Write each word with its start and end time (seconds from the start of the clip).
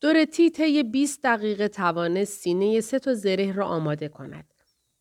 دورتی 0.00 0.50
طی 0.50 0.82
20 0.82 1.22
دقیقه 1.22 1.68
توانست 1.68 2.40
سینه 2.40 2.80
سه 2.80 2.98
تا 2.98 3.14
زره 3.14 3.52
را 3.52 3.66
آماده 3.66 4.08
کند. 4.08 4.54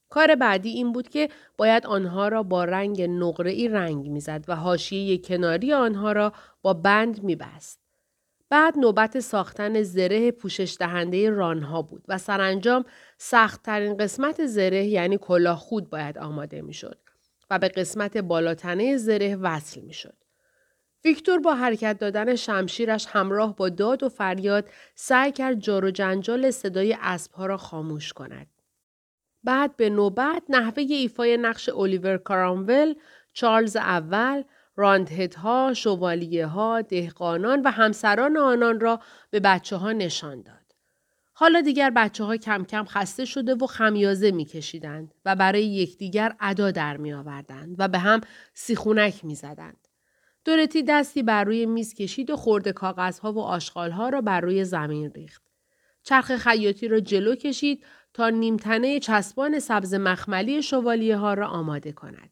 کار 0.10 0.36
بعدی 0.36 0.70
این 0.70 0.92
بود 0.92 1.10
که 1.10 1.30
باید 1.58 1.86
آنها 1.86 2.28
را 2.28 2.44
با 2.44 2.64
رنگ 2.64 3.02
نقره‌ای 3.02 3.68
رنگ 3.68 4.08
می‌زد 4.08 4.46
و 4.48 4.56
حاشیه 4.56 5.18
کناری 5.18 5.74
آنها 5.74 6.12
را 6.12 6.34
با 6.62 6.74
بند 6.74 7.24
میبست. 7.24 7.80
بعد 8.50 8.78
نوبت 8.78 9.20
ساختن 9.20 9.82
زره 9.84 10.32
پوشش 10.32 10.78
دهنده 10.80 11.30
رانها 11.30 11.82
بود 11.82 12.04
و 12.08 12.18
سرانجام 12.18 12.86
سختترین 13.18 13.98
قسمت 13.98 14.46
زره 14.46 14.86
یعنی 14.86 15.18
کلاه 15.22 15.58
خود 15.58 15.90
باید 15.90 16.18
آماده 16.18 16.62
می‌شد 16.62 16.98
و 17.50 17.60
به 17.60 17.68
قسمت 17.68 18.18
بالاتنه 18.18 18.98
زره 18.98 19.36
وصل 19.36 19.82
می‌شد. 19.82 20.25
ویکتور 21.06 21.40
با 21.40 21.56
حرکت 21.56 22.00
دادن 22.00 22.36
شمشیرش 22.36 23.08
همراه 23.10 23.56
با 23.56 23.70
داد 23.70 24.04
و 24.04 24.10
فریاد 24.10 24.70
سعی 24.96 25.32
کرد 25.32 25.60
جار 25.60 25.86
و 25.86 25.92
جنجال 25.92 26.52
صدای 26.52 26.98
اسبها 27.02 27.46
را 27.46 27.58
خاموش 27.58 28.14
کند. 28.14 28.48
بعد 29.44 29.78
به 29.78 29.90
نوبت 29.90 30.44
نحوه 30.50 30.84
ایفای 30.90 31.38
نقش 31.38 31.70
الیور 31.70 32.18
کارامول، 32.18 32.96
چارلز 33.34 33.76
اول، 33.76 34.44
راندهدها، 34.76 35.74
شوالیه 35.74 36.46
ها، 36.46 36.82
دهقانان 36.82 37.62
و 37.62 37.72
همسران 37.72 38.38
آنان 38.38 38.80
را 38.80 39.00
به 39.30 39.40
بچه 39.40 39.76
ها 39.76 39.92
نشان 39.92 40.42
داد. 40.42 40.76
حالا 41.34 41.62
دیگر 41.62 41.90
بچه 41.90 42.24
ها 42.24 42.38
کم 42.38 42.64
کم 42.64 42.86
خسته 42.86 43.26
شده 43.26 43.56
و 43.56 43.68
خمیازه 43.68 44.32
می 44.32 44.46
کشیدند 44.46 45.14
و 45.26 45.36
برای 45.36 45.66
یکدیگر 45.66 46.36
ادا 46.40 46.72
در 46.72 46.98
می 46.98 47.14
آوردند 47.14 47.76
و 47.80 47.88
به 47.88 47.98
هم 47.98 48.22
سیخونک 48.54 49.26
می 49.26 49.36
زدند. 49.36 49.85
دورتی 50.46 50.84
دستی 50.84 51.24
بر 51.24 51.44
روی 51.44 51.66
میز 51.66 51.94
کشید 51.94 52.30
و 52.30 52.36
خورده 52.36 52.74
کاغذها 52.74 53.34
و 53.34 53.40
آشغالها 53.40 54.10
را 54.10 54.22
بر 54.22 54.42
روی 54.42 54.64
زمین 54.64 55.12
ریخت. 55.12 55.44
چرخ 56.04 56.36
خیاطی 56.36 56.88
را 56.88 57.00
جلو 57.00 57.36
کشید 57.36 57.86
تا 58.14 58.30
نیمتنه 58.30 59.00
چسبان 59.00 59.60
سبز 59.60 59.94
مخملی 59.94 60.64
شوالیه 60.64 61.18
ها 61.18 61.34
را 61.34 61.48
آماده 61.48 61.92
کند. 61.92 62.32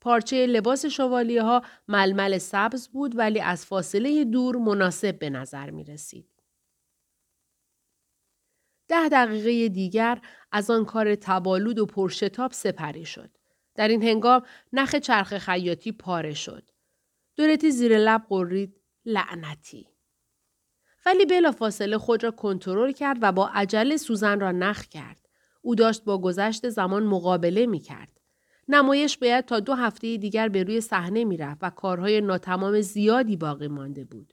پارچه 0.00 0.46
لباس 0.46 0.86
شوالیه 0.86 1.42
ها 1.42 1.62
ململ 1.88 2.38
سبز 2.38 2.88
بود 2.88 3.18
ولی 3.18 3.40
از 3.40 3.66
فاصله 3.66 4.24
دور 4.24 4.56
مناسب 4.56 5.18
به 5.18 5.30
نظر 5.30 5.70
می 5.70 5.84
رسید. 5.84 6.28
ده 8.88 9.08
دقیقه 9.08 9.68
دیگر 9.68 10.20
از 10.52 10.70
آن 10.70 10.84
کار 10.84 11.14
تبالود 11.14 11.78
و 11.78 11.86
پرشتاب 11.86 12.52
سپری 12.52 13.04
شد. 13.04 13.30
در 13.74 13.88
این 13.88 14.02
هنگام 14.02 14.42
نخ 14.72 14.94
چرخ 14.94 15.38
خیاطی 15.38 15.92
پاره 15.92 16.34
شد. 16.34 16.70
دورتی 17.38 17.70
زیر 17.70 17.98
لب 17.98 18.22
قرید 18.28 18.80
لعنتی. 19.04 19.86
ولی 21.06 21.26
بلا 21.26 21.52
فاصله 21.52 21.98
خود 21.98 22.24
را 22.24 22.30
کنترل 22.30 22.92
کرد 22.92 23.18
و 23.22 23.32
با 23.32 23.48
عجله 23.48 23.96
سوزن 23.96 24.40
را 24.40 24.52
نخ 24.52 24.86
کرد. 24.86 25.28
او 25.62 25.74
داشت 25.74 26.04
با 26.04 26.18
گذشت 26.18 26.68
زمان 26.68 27.02
مقابله 27.02 27.66
می 27.66 27.80
کرد. 27.80 28.20
نمایش 28.68 29.18
باید 29.18 29.44
تا 29.44 29.60
دو 29.60 29.74
هفته 29.74 30.16
دیگر 30.16 30.48
به 30.48 30.62
روی 30.62 30.80
صحنه 30.80 31.24
می‌رفت 31.24 31.58
و 31.62 31.70
کارهای 31.70 32.20
ناتمام 32.20 32.80
زیادی 32.80 33.36
باقی 33.36 33.68
مانده 33.68 34.04
بود. 34.04 34.32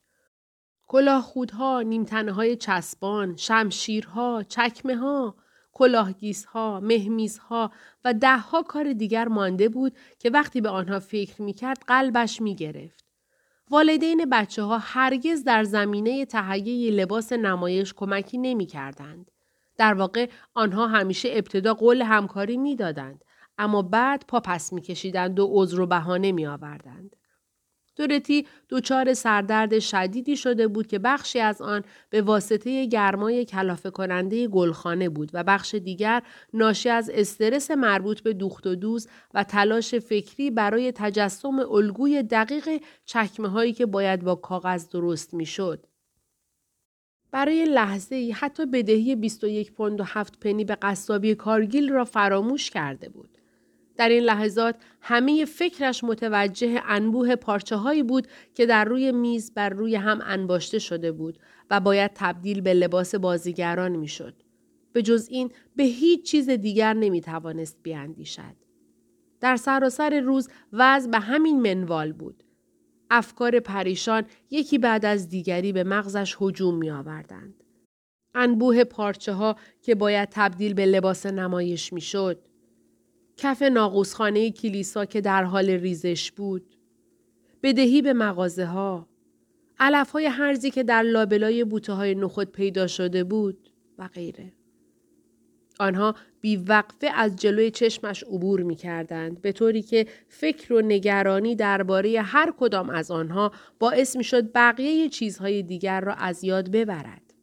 کلاه 0.88 1.22
خودها، 1.22 1.82
نیمتنه 1.82 2.32
های 2.32 2.56
چسبان، 2.56 3.36
شمشیرها، 3.36 4.44
چکمه 4.44 4.96
ها، 4.96 5.36
کلاهگیسها، 5.76 6.80
مهمیزها 6.80 7.72
و 8.06 8.14
دهها 8.14 8.64
کار 8.64 8.94
دیگر 8.94 9.28
مانده 9.28 9.70
بود 9.70 9.94
که 10.20 10.30
وقتی 10.30 10.62
به 10.62 10.70
آنها 10.70 11.00
فکر 11.00 11.42
می 11.42 11.54
کرد 11.54 11.84
قلبش 11.88 12.42
می 12.42 12.56
گرفت. 12.56 13.06
والدین 13.72 14.26
بچه 14.32 14.64
ها 14.64 14.78
هرگز 14.78 15.44
در 15.44 15.64
زمینه 15.64 16.26
تهیه 16.26 16.92
لباس 16.92 17.34
نمایش 17.34 17.94
کمکی 17.94 18.38
نمی 18.38 18.66
کردند. 18.66 19.32
در 19.78 19.94
واقع 19.94 20.30
آنها 20.54 20.88
همیشه 20.88 21.30
ابتدا 21.32 21.74
قول 21.74 22.02
همکاری 22.02 22.58
می 22.58 22.76
دادند. 22.76 23.24
اما 23.58 23.82
بعد 23.82 24.26
پا 24.28 24.40
پس 24.40 24.74
میکشیدند 24.74 25.40
و 25.40 25.48
عذر 25.52 25.82
و 25.82 25.86
بهانه 25.86 26.32
می 26.32 26.46
آوردند. 26.46 27.16
دورتی 27.96 28.48
دچار 28.70 29.14
سردرد 29.14 29.80
شدیدی 29.80 30.38
شده 30.38 30.68
بود 30.68 30.88
که 30.88 31.00
بخشی 31.00 31.40
از 31.40 31.62
آن 31.62 31.84
به 32.10 32.22
واسطه 32.22 32.86
گرمای 32.86 33.46
کلافه 33.46 33.90
کننده 33.90 34.48
گلخانه 34.48 35.10
بود 35.10 35.32
و 35.34 35.44
بخش 35.44 35.76
دیگر 35.76 36.24
ناشی 36.54 36.90
از 36.90 37.10
استرس 37.14 37.72
مربوط 37.72 38.22
به 38.22 38.34
دوخت 38.34 38.68
و 38.68 38.76
دوز 38.76 39.08
و 39.34 39.44
تلاش 39.44 39.96
فکری 39.96 40.52
برای 40.52 40.92
تجسم 40.92 41.60
الگوی 41.60 42.24
دقیق 42.24 42.70
چکمه 43.06 43.48
هایی 43.48 43.74
که 43.74 43.86
باید 43.86 44.24
با 44.24 44.36
کاغذ 44.36 44.90
درست 44.90 45.34
می‌شد. 45.34 45.86
برای 47.32 47.66
لحظه 47.66 48.16
ای 48.16 48.32
حتی 48.32 48.66
بدهی 48.66 49.16
21 49.16 49.74
پوند 49.74 50.02
و 50.02 50.04
7 50.08 50.40
پنی 50.40 50.66
به 50.66 50.76
قصابی 50.82 51.36
کارگیل 51.36 51.90
را 51.90 52.06
فراموش 52.06 52.70
کرده 52.70 53.10
بود. 53.10 53.35
در 53.98 54.10
این 54.10 54.24
لحظات 54.24 54.76
همه 55.02 55.46
فکرش 55.46 56.04
متوجه 56.04 56.82
انبوه 56.86 57.36
پارچه 57.36 57.76
هایی 57.76 58.04
بود 58.04 58.28
که 58.54 58.66
در 58.66 58.86
روی 58.86 59.12
میز 59.12 59.54
بر 59.54 59.70
روی 59.70 59.96
هم 59.96 60.20
انباشته 60.24 60.80
شده 60.80 61.12
بود 61.12 61.40
و 61.70 61.80
باید 61.80 62.12
تبدیل 62.16 62.62
به 62.62 62.74
لباس 62.74 63.16
بازیگران 63.16 63.92
می‌شد. 63.96 64.44
به 64.94 65.02
جز 65.02 65.28
این 65.32 65.52
به 65.76 65.84
هیچ 65.84 66.26
چیز 66.26 66.50
دیگر 66.50 66.94
نمی 66.94 67.22
توانست 67.22 67.78
بیاندیشد. 67.84 68.56
در 69.42 69.56
سراسر 69.56 70.20
روز 70.20 70.50
وضع 70.74 71.10
به 71.10 71.20
همین 71.20 71.62
منوال 71.62 72.12
بود. 72.12 72.44
افکار 73.10 73.60
پریشان 73.60 74.24
یکی 74.50 74.78
بعد 74.78 75.06
از 75.06 75.30
دیگری 75.30 75.74
به 75.74 75.84
مغزش 75.84 76.38
هجوم 76.42 76.76
می 76.76 76.92
آوردند. 76.92 77.64
انبوه 78.36 78.84
پارچه 78.84 79.34
ها 79.34 79.56
که 79.82 79.96
باید 79.96 80.30
تبدیل 80.32 80.74
به 80.74 80.86
لباس 80.86 81.26
نمایش 81.26 81.94
می 81.94 82.02
شد. 82.02 82.48
کف 83.38 83.62
ناقوسخانه 83.62 84.52
کلیسا 84.52 85.06
که 85.06 85.22
در 85.22 85.44
حال 85.44 85.70
ریزش 85.70 86.32
بود. 86.32 86.76
بدهی 87.64 88.02
به 88.02 88.14
مغازه 88.14 88.66
ها. 88.66 89.08
علف 89.80 90.12
های 90.12 90.26
هرزی 90.26 90.72
که 90.72 90.84
در 90.84 91.02
لابلای 91.02 91.64
بوته 91.64 91.94
های 91.94 92.16
نخود 92.16 92.52
پیدا 92.52 92.88
شده 92.88 93.24
بود 93.24 93.70
و 93.98 94.08
غیره. 94.08 94.54
آنها 95.80 96.16
بیوقفه 96.42 97.08
از 97.16 97.36
جلوی 97.36 97.72
چشمش 97.72 98.24
عبور 98.24 98.62
می 98.62 98.76
کردند 98.76 99.42
به 99.42 99.52
طوری 99.52 99.82
که 99.82 100.08
فکر 100.28 100.74
و 100.74 100.82
نگرانی 100.82 101.56
درباره 101.56 102.22
هر 102.22 102.54
کدام 102.58 102.90
از 102.90 103.12
آنها 103.12 103.52
باعث 103.80 104.16
می 104.16 104.24
شد 104.24 104.52
بقیه 104.52 105.10
چیزهای 105.10 105.64
دیگر 105.64 106.02
را 106.02 106.14
از 106.14 106.44
یاد 106.44 106.72
ببرد. 106.72 107.34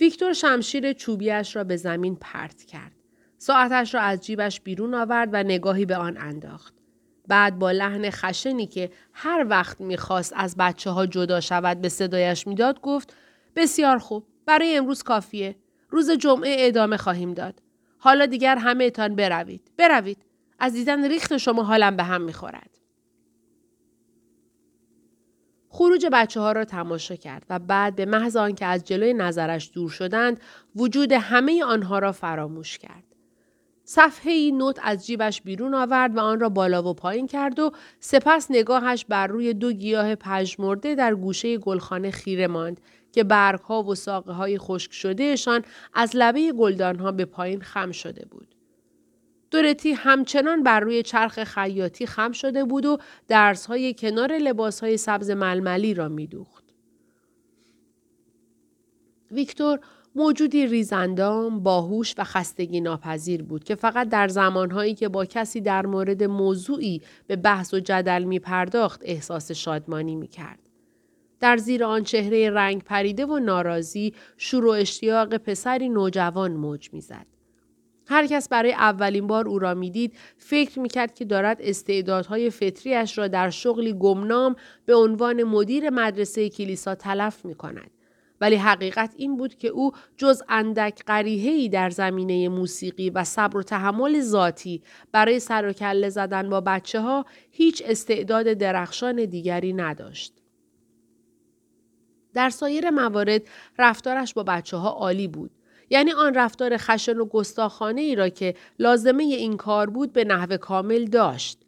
ویکتور 0.00 0.32
شمشیر 0.32 0.92
چوبیش 0.92 1.56
را 1.56 1.64
به 1.64 1.76
زمین 1.76 2.16
پرت 2.16 2.62
کرد. 2.62 2.99
ساعتش 3.42 3.94
را 3.94 4.00
از 4.00 4.20
جیبش 4.20 4.60
بیرون 4.60 4.94
آورد 4.94 5.28
و 5.32 5.42
نگاهی 5.42 5.86
به 5.86 5.96
آن 5.96 6.16
انداخت. 6.16 6.74
بعد 7.28 7.58
با 7.58 7.70
لحن 7.70 8.10
خشنی 8.10 8.66
که 8.66 8.90
هر 9.12 9.46
وقت 9.48 9.80
می‌خواست 9.80 10.32
از 10.36 10.56
بچه 10.58 10.90
ها 10.90 11.06
جدا 11.06 11.40
شود 11.40 11.80
به 11.80 11.88
صدایش 11.88 12.46
می‌داد 12.46 12.80
گفت 12.80 13.14
بسیار 13.56 13.98
خوب 13.98 14.26
برای 14.46 14.76
امروز 14.76 15.02
کافیه. 15.02 15.56
روز 15.90 16.10
جمعه 16.10 16.56
ادامه 16.58 16.96
خواهیم 16.96 17.34
داد. 17.34 17.62
حالا 17.98 18.26
دیگر 18.26 18.56
همه 18.56 18.84
اتان 18.84 19.16
بروید. 19.16 19.70
بروید. 19.76 20.24
از 20.58 20.72
دیدن 20.72 21.08
ریخت 21.08 21.36
شما 21.36 21.62
حالم 21.62 21.96
به 21.96 22.02
هم 22.02 22.22
می‌خورد. 22.22 22.70
خروج 25.68 26.06
بچه 26.12 26.40
ها 26.40 26.52
را 26.52 26.64
تماشا 26.64 27.16
کرد 27.16 27.46
و 27.50 27.58
بعد 27.58 27.96
به 27.96 28.06
محض 28.06 28.36
آنکه 28.36 28.66
از 28.66 28.84
جلوی 28.84 29.14
نظرش 29.14 29.70
دور 29.74 29.90
شدند 29.90 30.40
وجود 30.76 31.12
همه 31.12 31.64
آنها 31.64 31.98
را 31.98 32.12
فراموش 32.12 32.78
کرد. 32.78 33.09
صفحه 33.92 34.32
ای 34.32 34.52
نوت 34.52 34.78
از 34.82 35.06
جیبش 35.06 35.42
بیرون 35.42 35.74
آورد 35.74 36.16
و 36.16 36.20
آن 36.20 36.40
را 36.40 36.48
بالا 36.48 36.82
و 36.82 36.94
پایین 36.94 37.26
کرد 37.26 37.58
و 37.58 37.72
سپس 38.00 38.46
نگاهش 38.50 39.04
بر 39.08 39.26
روی 39.26 39.54
دو 39.54 39.72
گیاه 39.72 40.14
پژمرده 40.14 40.94
در 40.94 41.14
گوشه 41.14 41.58
گلخانه 41.58 42.10
خیره 42.10 42.46
ماند 42.46 42.80
که 43.12 43.24
برگها 43.24 43.82
و 43.82 43.94
ساقه 43.94 44.32
های 44.32 44.58
خشک 44.58 44.92
شدهشان 44.92 45.62
از 45.94 46.10
لبه 46.14 46.52
گلدانها 46.52 47.12
به 47.12 47.24
پایین 47.24 47.60
خم 47.60 47.92
شده 47.92 48.26
بود. 48.30 48.54
دورتی 49.50 49.92
همچنان 49.92 50.62
بر 50.62 50.80
روی 50.80 51.02
چرخ 51.02 51.44
خیاطی 51.44 52.06
خم 52.06 52.32
شده 52.32 52.64
بود 52.64 52.86
و 52.86 52.98
درس 53.28 53.66
های 53.66 53.94
کنار 53.94 54.32
لباس 54.32 54.80
های 54.80 54.96
سبز 54.96 55.30
ململی 55.30 55.94
را 55.94 56.08
میدوخت. 56.08 56.64
ویکتور 59.30 59.80
موجودی 60.14 60.66
ریزندام، 60.66 61.60
باهوش 61.60 62.14
و 62.18 62.24
خستگی 62.24 62.80
ناپذیر 62.80 63.42
بود 63.42 63.64
که 63.64 63.74
فقط 63.74 64.08
در 64.08 64.28
زمانهایی 64.28 64.94
که 64.94 65.08
با 65.08 65.24
کسی 65.24 65.60
در 65.60 65.86
مورد 65.86 66.22
موضوعی 66.22 67.02
به 67.26 67.36
بحث 67.36 67.74
و 67.74 67.80
جدل 67.80 68.24
می 68.24 68.38
پرداخت 68.38 69.00
احساس 69.04 69.52
شادمانی 69.52 70.16
می 70.16 70.28
کرد. 70.28 70.58
در 71.40 71.56
زیر 71.56 71.84
آن 71.84 72.02
چهره 72.02 72.50
رنگ 72.50 72.82
پریده 72.82 73.26
و 73.26 73.38
ناراضی 73.38 74.14
شور 74.36 74.66
و 74.66 74.70
اشتیاق 74.70 75.36
پسری 75.36 75.88
نوجوان 75.88 76.52
موج 76.52 76.88
می‌زد. 76.92 77.26
هر 78.06 78.26
کس 78.26 78.48
برای 78.48 78.72
اولین 78.72 79.26
بار 79.26 79.48
او 79.48 79.58
را 79.58 79.74
می‌دید 79.74 80.16
فکر 80.38 80.80
می‌کرد 80.80 81.14
که 81.14 81.24
دارد 81.24 81.58
استعدادهای 81.60 82.50
فطریش 82.50 83.18
را 83.18 83.28
در 83.28 83.50
شغلی 83.50 83.92
گمنام 83.92 84.56
به 84.86 84.94
عنوان 84.94 85.42
مدیر 85.42 85.90
مدرسه 85.90 86.48
کلیسا 86.48 86.94
تلف 86.94 87.44
می 87.44 87.54
کند. 87.54 87.90
ولی 88.40 88.56
حقیقت 88.56 89.14
این 89.16 89.36
بود 89.36 89.54
که 89.54 89.68
او 89.68 89.92
جز 90.16 90.42
اندک 90.48 91.04
قریهی 91.04 91.68
در 91.68 91.90
زمینه 91.90 92.48
موسیقی 92.48 93.10
و 93.10 93.24
صبر 93.24 93.56
و 93.56 93.62
تحمل 93.62 94.20
ذاتی 94.20 94.82
برای 95.12 95.40
سر 95.40 95.68
و 95.68 95.72
کله 95.72 96.08
زدن 96.08 96.50
با 96.50 96.60
بچه 96.60 97.00
ها 97.00 97.26
هیچ 97.50 97.82
استعداد 97.86 98.52
درخشان 98.52 99.24
دیگری 99.24 99.72
نداشت. 99.72 100.34
در 102.34 102.50
سایر 102.50 102.90
موارد 102.90 103.42
رفتارش 103.78 104.34
با 104.34 104.42
بچه 104.42 104.76
ها 104.76 104.90
عالی 104.90 105.28
بود. 105.28 105.50
یعنی 105.90 106.12
آن 106.12 106.34
رفتار 106.34 106.76
خشن 106.76 107.16
و 107.16 107.24
گستاخانه 107.24 108.00
ای 108.00 108.14
را 108.14 108.28
که 108.28 108.54
لازمه 108.78 109.22
این 109.22 109.56
کار 109.56 109.90
بود 109.90 110.12
به 110.12 110.24
نحو 110.24 110.56
کامل 110.56 111.04
داشت. 111.04 111.58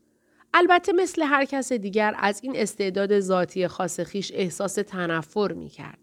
البته 0.55 0.93
مثل 0.93 1.23
هر 1.23 1.45
کس 1.45 1.73
دیگر 1.73 2.15
از 2.19 2.41
این 2.43 2.57
استعداد 2.57 3.21
ذاتی 3.21 3.69
خاص 3.69 4.01
خیش 4.01 4.33
احساس 4.35 4.75
تنفر 4.75 5.53
می 5.53 5.69
کرد. 5.69 6.02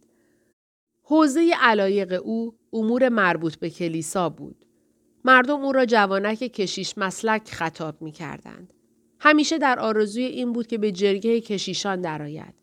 حوزه 1.12 1.52
علایق 1.62 2.22
او 2.24 2.56
امور 2.74 3.10
مربوط 3.10 3.56
به 3.56 3.70
کلیسا 3.70 4.30
بود. 4.30 4.66
مردم 5.26 5.66
او 5.66 5.72
را 5.72 5.86
جوانک 5.86 6.40
کشیش 6.40 6.98
مسلک 6.98 7.50
خطاب 7.52 8.02
می 8.02 8.12
کردند. 8.12 8.74
همیشه 9.20 9.58
در 9.58 9.80
آرزوی 9.80 10.24
این 10.24 10.54
بود 10.54 10.68
که 10.68 10.78
به 10.78 10.92
جرگه 10.92 11.42
کشیشان 11.42 12.02
درآید. 12.02 12.54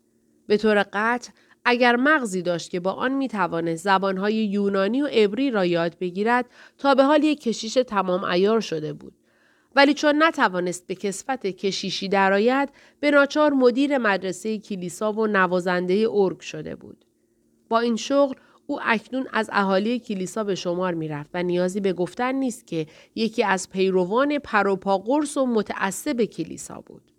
به 0.47 0.57
طور 0.57 0.85
قطع 0.93 1.31
اگر 1.65 1.95
مغزی 1.95 2.41
داشت 2.41 2.69
که 2.69 2.79
با 2.79 2.91
آن 2.91 3.11
می 3.11 3.27
توانست 3.27 3.83
زبانهای 3.83 4.35
یونانی 4.35 5.01
و 5.01 5.07
عبری 5.07 5.51
را 5.51 5.65
یاد 5.65 5.97
بگیرد 5.99 6.45
تا 6.77 6.95
به 6.95 7.03
حال 7.03 7.23
یک 7.23 7.41
کشیش 7.41 7.73
تمام 7.73 8.23
ایار 8.23 8.59
شده 8.59 8.93
بود. 8.93 9.13
ولی 9.75 9.93
چون 9.93 10.23
نتوانست 10.23 10.87
به 10.87 10.95
کسفت 10.95 11.45
کشیشی 11.45 12.07
درآید 12.07 12.69
به 12.99 13.11
ناچار 13.11 13.53
مدیر 13.53 13.97
مدرسه 13.97 14.57
کلیسا 14.57 15.13
و 15.13 15.27
نوازنده 15.27 16.07
ارگ 16.11 16.39
شده 16.39 16.75
بود. 16.75 17.06
با 17.69 17.79
این 17.79 17.95
شغل 17.95 18.35
او 18.67 18.79
اکنون 18.83 19.27
از 19.33 19.49
اهالی 19.53 19.99
کلیسا 19.99 20.43
به 20.43 20.55
شمار 20.55 20.93
می 20.93 21.07
رفت 21.07 21.29
و 21.33 21.43
نیازی 21.43 21.79
به 21.79 21.93
گفتن 21.93 22.31
نیست 22.31 22.67
که 22.67 22.87
یکی 23.15 23.43
از 23.43 23.69
پیروان 23.69 24.39
پروپاگورس 24.39 25.37
و 25.37 25.45
متعصب 25.45 26.23
کلیسا 26.23 26.83
بود. 26.85 27.11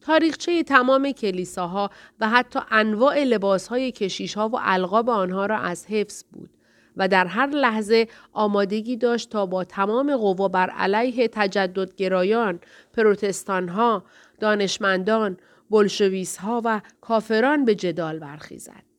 تاریخچه 0.00 0.62
تمام 0.62 1.12
کلیساها 1.12 1.90
و 2.20 2.28
حتی 2.28 2.60
انواع 2.70 3.24
لباسهای 3.24 3.92
کشیشها 3.92 4.48
و 4.48 4.56
القاب 4.60 5.10
آنها 5.10 5.46
را 5.46 5.58
از 5.58 5.86
حفظ 5.86 6.24
بود 6.32 6.50
و 6.96 7.08
در 7.08 7.26
هر 7.26 7.46
لحظه 7.46 8.08
آمادگی 8.32 8.96
داشت 8.96 9.30
تا 9.30 9.46
با 9.46 9.64
تمام 9.64 10.16
قوا 10.16 10.48
بر 10.48 10.70
علیه 10.70 11.28
تجددگرایان، 11.28 12.60
پروتستانها، 12.92 14.04
دانشمندان، 14.40 15.36
بلشویس 15.70 16.38
و 16.44 16.80
کافران 17.00 17.64
به 17.64 17.74
جدال 17.74 18.18
برخیزد. 18.18 18.93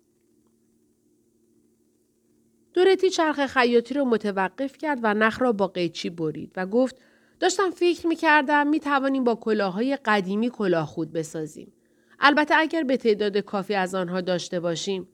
دورتی 2.76 3.10
چرخ 3.10 3.46
خیاطی 3.46 3.94
را 3.94 4.06
متوقف 4.06 4.78
کرد 4.78 5.00
و 5.04 5.14
نخ 5.14 5.42
را 5.42 5.52
با 5.52 5.68
قیچی 5.68 6.10
برید 6.10 6.52
و 6.56 6.66
گفت 6.66 6.96
داشتم 7.40 7.70
فکر 7.70 8.08
می 8.08 8.16
کردم 8.16 8.68
می 8.68 8.80
توانیم 8.80 9.24
با 9.24 9.36
کلاهای 9.36 9.98
قدیمی 10.06 10.50
کلاه 10.50 10.86
خود 10.86 11.14
بسازیم. 11.14 11.74
البته 12.20 12.56
اگر 12.58 12.84
به 12.84 12.98
تعداد 12.98 13.38
کافی 13.38 13.76
از 13.76 13.96
آنها 13.96 14.22
داشته 14.22 14.60
باشیم. 14.60 15.08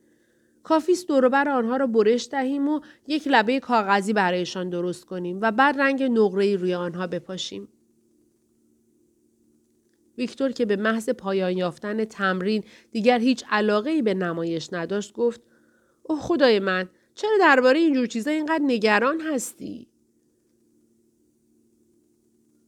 کافی 0.64 0.92
است 0.92 1.08
دوروبر 1.08 1.50
آنها 1.50 1.78
را 1.78 1.88
برش 1.88 2.28
دهیم 2.32 2.68
و 2.68 2.80
یک 3.08 3.28
لبه 3.28 3.60
کاغذی 3.60 4.14
برایشان 4.14 4.70
درست 4.70 5.06
کنیم 5.06 5.40
و 5.42 5.52
بعد 5.52 5.82
رنگ 5.82 6.04
نقره 6.04 6.56
روی 6.56 6.74
آنها 6.74 7.08
بپاشیم. 7.08 7.68
ویکتور 10.18 10.52
که 10.52 10.66
به 10.66 10.76
محض 10.76 11.10
پایان 11.10 11.58
یافتن 11.58 12.06
تمرین 12.06 12.64
دیگر 12.92 13.20
هیچ 13.20 13.44
علاقه 13.50 13.90
ای 13.90 14.02
به 14.02 14.14
نمایش 14.14 14.74
نداشت 14.74 15.14
گفت 15.14 15.42
اوه 16.04 16.20
خدای 16.20 16.60
من 16.60 16.90
چرا 17.22 17.38
درباره 17.40 17.80
اینجور 17.80 18.06
چیزا 18.06 18.32
اینقدر 18.32 18.64
نگران 18.64 19.22
هستی؟ 19.22 19.88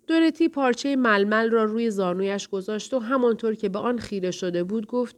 دورتی 0.08 0.50
پارچه 0.50 0.96
ململ 0.96 1.50
را 1.50 1.64
روی 1.64 1.90
زانویش 1.90 2.48
گذاشت 2.48 2.94
و 2.94 3.00
همانطور 3.00 3.56
که 3.56 3.70
به 3.70 3.80
آن 3.80 3.98
خیره 3.98 4.32
شده 4.32 4.64
بود 4.64 4.88
گفت 4.88 5.16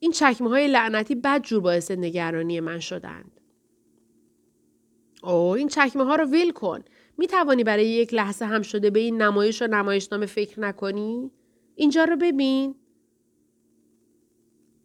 این 0.00 0.12
چکمه 0.12 0.48
های 0.48 0.68
لعنتی 0.68 1.14
بد 1.14 1.42
جور 1.42 1.60
باعث 1.60 1.90
نگرانی 1.90 2.60
من 2.60 2.80
شدند. 2.80 3.40
او 5.22 5.32
این 5.32 5.68
چکمه 5.68 6.04
ها 6.04 6.14
را 6.14 6.26
ول 6.26 6.50
کن. 6.50 6.84
می 7.18 7.26
توانی 7.26 7.64
برای 7.64 7.86
یک 7.86 8.14
لحظه 8.14 8.44
هم 8.44 8.62
شده 8.62 8.90
به 8.90 9.00
این 9.00 9.22
نمایش 9.22 9.62
و 9.62 9.66
نمایشنامه 9.66 10.26
فکر 10.26 10.60
نکنی؟ 10.60 11.30
اینجا 11.74 12.04
رو 12.04 12.16
ببین. 12.16 12.74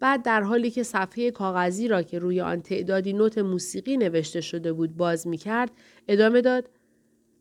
بعد 0.06 0.24
در 0.24 0.42
حالی 0.42 0.72
که 0.72 0.84
صفحه 0.84 1.32
کاغذی 1.32 1.88
را 1.88 2.02
که 2.02 2.20
روی 2.20 2.42
آن 2.42 2.62
تعدادی 2.62 3.14
نوت 3.14 3.38
موسیقی 3.38 3.98
نوشته 3.98 4.42
شده 4.42 4.74
بود 4.74 4.98
باز 4.98 5.28
می 5.28 5.38
کرد 5.38 5.72
ادامه 6.08 6.42
داد 6.42 6.70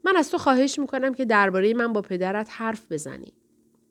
من 0.04 0.16
از 0.16 0.30
تو 0.30 0.38
خواهش 0.38 0.78
می‌کنم 0.78 1.14
که 1.14 1.24
درباره 1.24 1.74
من 1.74 1.92
با 1.92 2.02
پدرت 2.02 2.48
حرف 2.50 2.92
بزنی. 2.92 3.32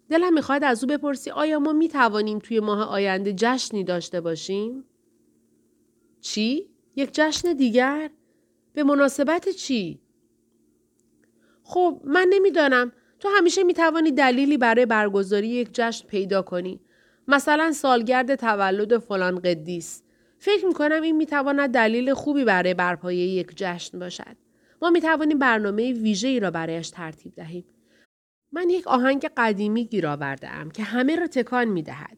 دلم 0.10 0.34
می‌خواد 0.34 0.64
از 0.64 0.84
او 0.84 0.90
بپرسی 0.90 1.32
آیا 1.32 1.60
ما 1.60 1.74
می 1.74 1.90
توانیم 1.90 2.40
توی 2.40 2.60
ماه 2.60 2.82
آینده 2.82 3.34
جشنی 3.38 3.84
داشته 3.84 4.22
باشیم؟ 4.22 4.84
چی؟ 6.22 6.70
یک 6.96 7.10
جشن 7.14 7.54
دیگر؟ 7.54 8.10
به 8.74 8.84
مناسبت 8.84 9.50
چی؟ 9.50 10.00
خب 11.64 12.02
من 12.04 12.28
نمی‌دانم 12.30 12.92
تو 13.20 13.30
همیشه 13.38 13.64
می 13.64 13.74
توانی 13.74 14.12
دلیلی 14.12 14.58
برای 14.58 14.86
برگزاری 14.86 15.48
یک 15.48 15.70
جشن 15.74 16.08
پیدا 16.08 16.42
کنی. 16.42 16.80
مثلا 17.28 17.72
سالگرد 17.72 18.36
تولد 18.36 18.98
فلان 18.98 19.40
قدیس. 19.40 20.04
فکر 20.38 20.66
می 20.66 20.74
کنم 20.74 21.02
این 21.02 21.16
می 21.16 21.26
تواند 21.26 21.70
دلیل 21.70 22.14
خوبی 22.14 22.44
برای 22.44 22.74
برپایی 22.74 23.20
یک 23.20 23.54
جشن 23.56 24.00
باشد. 24.00 24.38
ما 24.82 24.90
می 24.90 25.02
توانیم 25.02 25.40
برنامه 25.40 25.94
ویژه 25.94 26.28
ای 26.28 26.40
را 26.40 26.52
برایش 26.52 26.90
ترتیب 26.90 27.36
دهیم. 27.36 27.66
من 28.52 28.70
یک 28.70 28.88
آهنگ 28.88 29.26
قدیمی 29.38 29.86
گیر 29.86 30.08
آورده 30.08 30.50
ام 30.50 30.72
که 30.72 30.84
همه 30.84 31.16
را 31.16 31.28
تکان 31.28 31.66
می 31.66 31.84
دهد. 31.84 32.18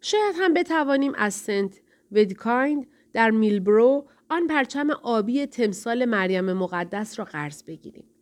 شاید 0.00 0.34
هم 0.38 0.54
بتوانیم 0.54 1.12
از 1.14 1.34
سنت 1.34 1.80
ودکایند 2.12 2.86
در 3.12 3.30
میلبرو 3.30 4.08
آن 4.30 4.46
پرچم 4.46 4.90
آبی 4.90 5.46
تمثال 5.46 6.04
مریم 6.04 6.52
مقدس 6.52 7.18
را 7.18 7.24
قرض 7.24 7.62
بگیریم. 7.62 8.15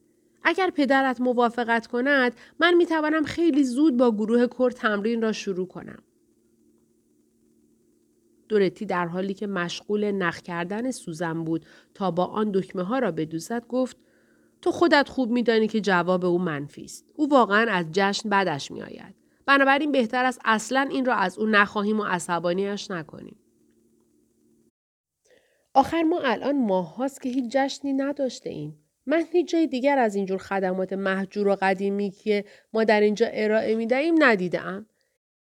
اگر 0.44 0.70
پدرت 0.70 1.20
موافقت 1.20 1.86
کند 1.86 2.32
من 2.60 2.74
می 2.74 2.86
توانم 2.86 3.24
خیلی 3.24 3.64
زود 3.64 3.96
با 3.96 4.12
گروه 4.12 4.46
کر 4.46 4.70
تمرین 4.70 5.22
را 5.22 5.32
شروع 5.32 5.66
کنم. 5.66 6.02
دورتی 8.48 8.86
در 8.86 9.06
حالی 9.06 9.34
که 9.34 9.46
مشغول 9.46 10.10
نخ 10.10 10.40
کردن 10.40 10.90
سوزن 10.90 11.44
بود 11.44 11.66
تا 11.94 12.10
با 12.10 12.24
آن 12.24 12.50
دکمه 12.50 12.82
ها 12.82 12.98
را 12.98 13.10
بدوزد 13.10 13.66
گفت 13.66 13.96
تو 14.62 14.70
خودت 14.70 15.08
خوب 15.08 15.30
میدانی 15.30 15.68
که 15.68 15.80
جواب 15.80 16.24
او 16.24 16.38
منفی 16.38 16.84
است. 16.84 17.06
او 17.14 17.28
واقعا 17.28 17.70
از 17.70 17.86
جشن 17.92 18.28
بدش 18.28 18.70
می 18.70 18.82
آید. 18.82 19.14
بنابراین 19.46 19.92
بهتر 19.92 20.24
است 20.24 20.40
اصلا 20.44 20.88
این 20.90 21.04
را 21.04 21.14
از 21.14 21.38
او 21.38 21.46
نخواهیم 21.46 22.00
و 22.00 22.04
عصبانیش 22.04 22.90
نکنیم. 22.90 23.36
آخر 25.74 26.02
ما 26.02 26.20
الان 26.20 26.66
ماه 26.66 26.96
هاست 26.96 27.22
که 27.22 27.28
هیچ 27.28 27.44
جشنی 27.50 27.92
نداشته 27.92 28.50
ایم. 28.50 28.83
من 29.06 29.24
هیچ 29.32 29.48
جای 29.48 29.66
دیگر 29.66 29.98
از 29.98 30.14
اینجور 30.14 30.38
خدمات 30.38 30.92
محجور 30.92 31.48
و 31.48 31.56
قدیمی 31.62 32.10
که 32.10 32.44
ما 32.72 32.84
در 32.84 33.00
اینجا 33.00 33.26
ارائه 33.32 33.74
می 33.74 33.86
دهیم 33.86 34.14
ندیدم. 34.18 34.86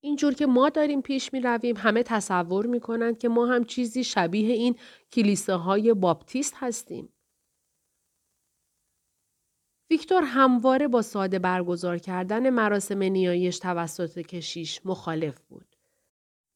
اینجور 0.02 0.34
که 0.34 0.46
ما 0.46 0.70
داریم 0.70 1.02
پیش 1.02 1.34
می 1.34 1.42
رویم 1.42 1.76
همه 1.78 2.04
تصور 2.04 2.66
می 2.66 2.80
کنند 2.80 3.18
که 3.18 3.30
ما 3.30 3.46
هم 3.46 3.64
چیزی 3.64 4.04
شبیه 4.04 4.54
این 4.54 4.76
کلیساهای 5.12 5.94
باپتیست 5.94 6.54
هستیم. 6.58 7.10
ویکتور 9.90 10.24
همواره 10.24 10.88
با 10.88 11.02
ساده 11.02 11.40
برگزار 11.40 11.98
کردن 11.98 12.50
مراسم 12.50 13.04
نیایش 13.04 13.60
توسط 13.60 14.20
کشیش 14.20 14.82
مخالف 14.86 15.40
بود. 15.40 15.76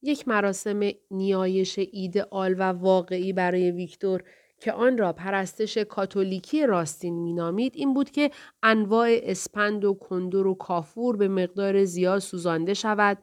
یک 0.01 0.27
مراسم 0.27 0.91
نیایش 1.11 1.79
ایدئال 1.91 2.55
و 2.59 2.63
واقعی 2.63 3.33
برای 3.33 3.71
ویکتور 3.71 4.23
که 4.59 4.71
آن 4.71 4.97
را 4.97 5.13
پرستش 5.13 5.77
کاتولیکی 5.77 6.65
راستین 6.65 7.13
مینامید 7.13 7.71
این 7.75 7.93
بود 7.93 8.11
که 8.11 8.31
انواع 8.63 9.19
اسپند 9.23 9.85
و 9.85 9.93
کندر 9.93 10.47
و 10.47 10.53
کافور 10.53 11.17
به 11.17 11.27
مقدار 11.27 11.83
زیاد 11.83 12.19
سوزانده 12.19 12.73
شود 12.73 13.17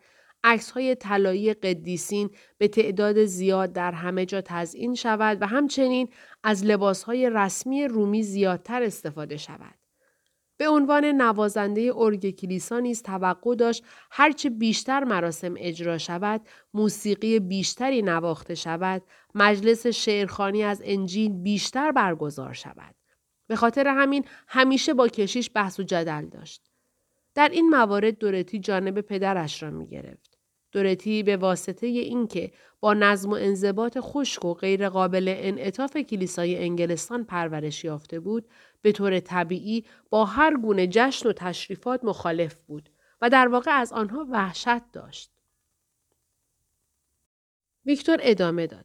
عکس 0.44 0.70
های 0.70 0.94
طلایی 0.94 1.54
قدیسین 1.54 2.30
به 2.58 2.68
تعداد 2.68 3.24
زیاد 3.24 3.72
در 3.72 3.92
همه 3.92 4.26
جا 4.26 4.40
تزئین 4.40 4.94
شود 4.94 5.42
و 5.42 5.46
همچنین 5.46 6.08
از 6.42 6.64
لباس 6.64 7.02
های 7.02 7.30
رسمی 7.30 7.88
رومی 7.88 8.22
زیادتر 8.22 8.82
استفاده 8.82 9.36
شود. 9.36 9.83
به 10.64 10.70
عنوان 10.70 11.04
نوازنده 11.04 11.92
ارگ 11.96 12.30
کلیسا 12.30 12.80
نیز 12.80 13.02
توقع 13.02 13.54
داشت 13.54 13.84
هرچه 14.10 14.50
بیشتر 14.50 15.04
مراسم 15.04 15.54
اجرا 15.56 15.98
شود 15.98 16.40
موسیقی 16.74 17.40
بیشتری 17.40 18.02
نواخته 18.02 18.54
شود 18.54 19.02
مجلس 19.34 19.86
شعرخانی 19.86 20.62
از 20.62 20.82
انجیل 20.84 21.32
بیشتر 21.32 21.92
برگزار 21.92 22.52
شود 22.52 22.94
به 23.46 23.56
خاطر 23.56 23.88
همین 23.88 24.24
همیشه 24.48 24.94
با 24.94 25.08
کشیش 25.08 25.50
بحث 25.54 25.80
و 25.80 25.82
جدل 25.82 26.26
داشت. 26.26 26.62
در 27.34 27.48
این 27.48 27.70
موارد 27.70 28.18
دورتی 28.18 28.58
جانب 28.58 29.00
پدرش 29.00 29.62
را 29.62 29.70
می 29.70 29.86
گرفت. 29.86 30.38
دورتی 30.72 31.22
به 31.22 31.36
واسطه 31.36 31.86
اینکه 31.86 32.50
با 32.80 32.94
نظم 32.94 33.30
و 33.30 33.34
انضباط 33.34 33.98
خشک 34.00 34.44
و 34.44 34.54
غیر 34.54 34.88
قابل 34.88 35.34
انعطاف 35.36 35.96
کلیسای 35.96 36.58
انگلستان 36.58 37.24
پرورش 37.24 37.84
یافته 37.84 38.20
بود 38.20 38.48
به 38.84 38.92
طور 38.92 39.20
طبیعی 39.20 39.84
با 40.10 40.24
هر 40.24 40.56
گونه 40.56 40.86
جشن 40.86 41.28
و 41.28 41.32
تشریفات 41.32 42.04
مخالف 42.04 42.54
بود 42.54 42.90
و 43.20 43.30
در 43.30 43.48
واقع 43.48 43.70
از 43.70 43.92
آنها 43.92 44.26
وحشت 44.30 44.92
داشت. 44.92 45.30
ویکتور 47.86 48.18
ادامه 48.22 48.66
داد. 48.66 48.84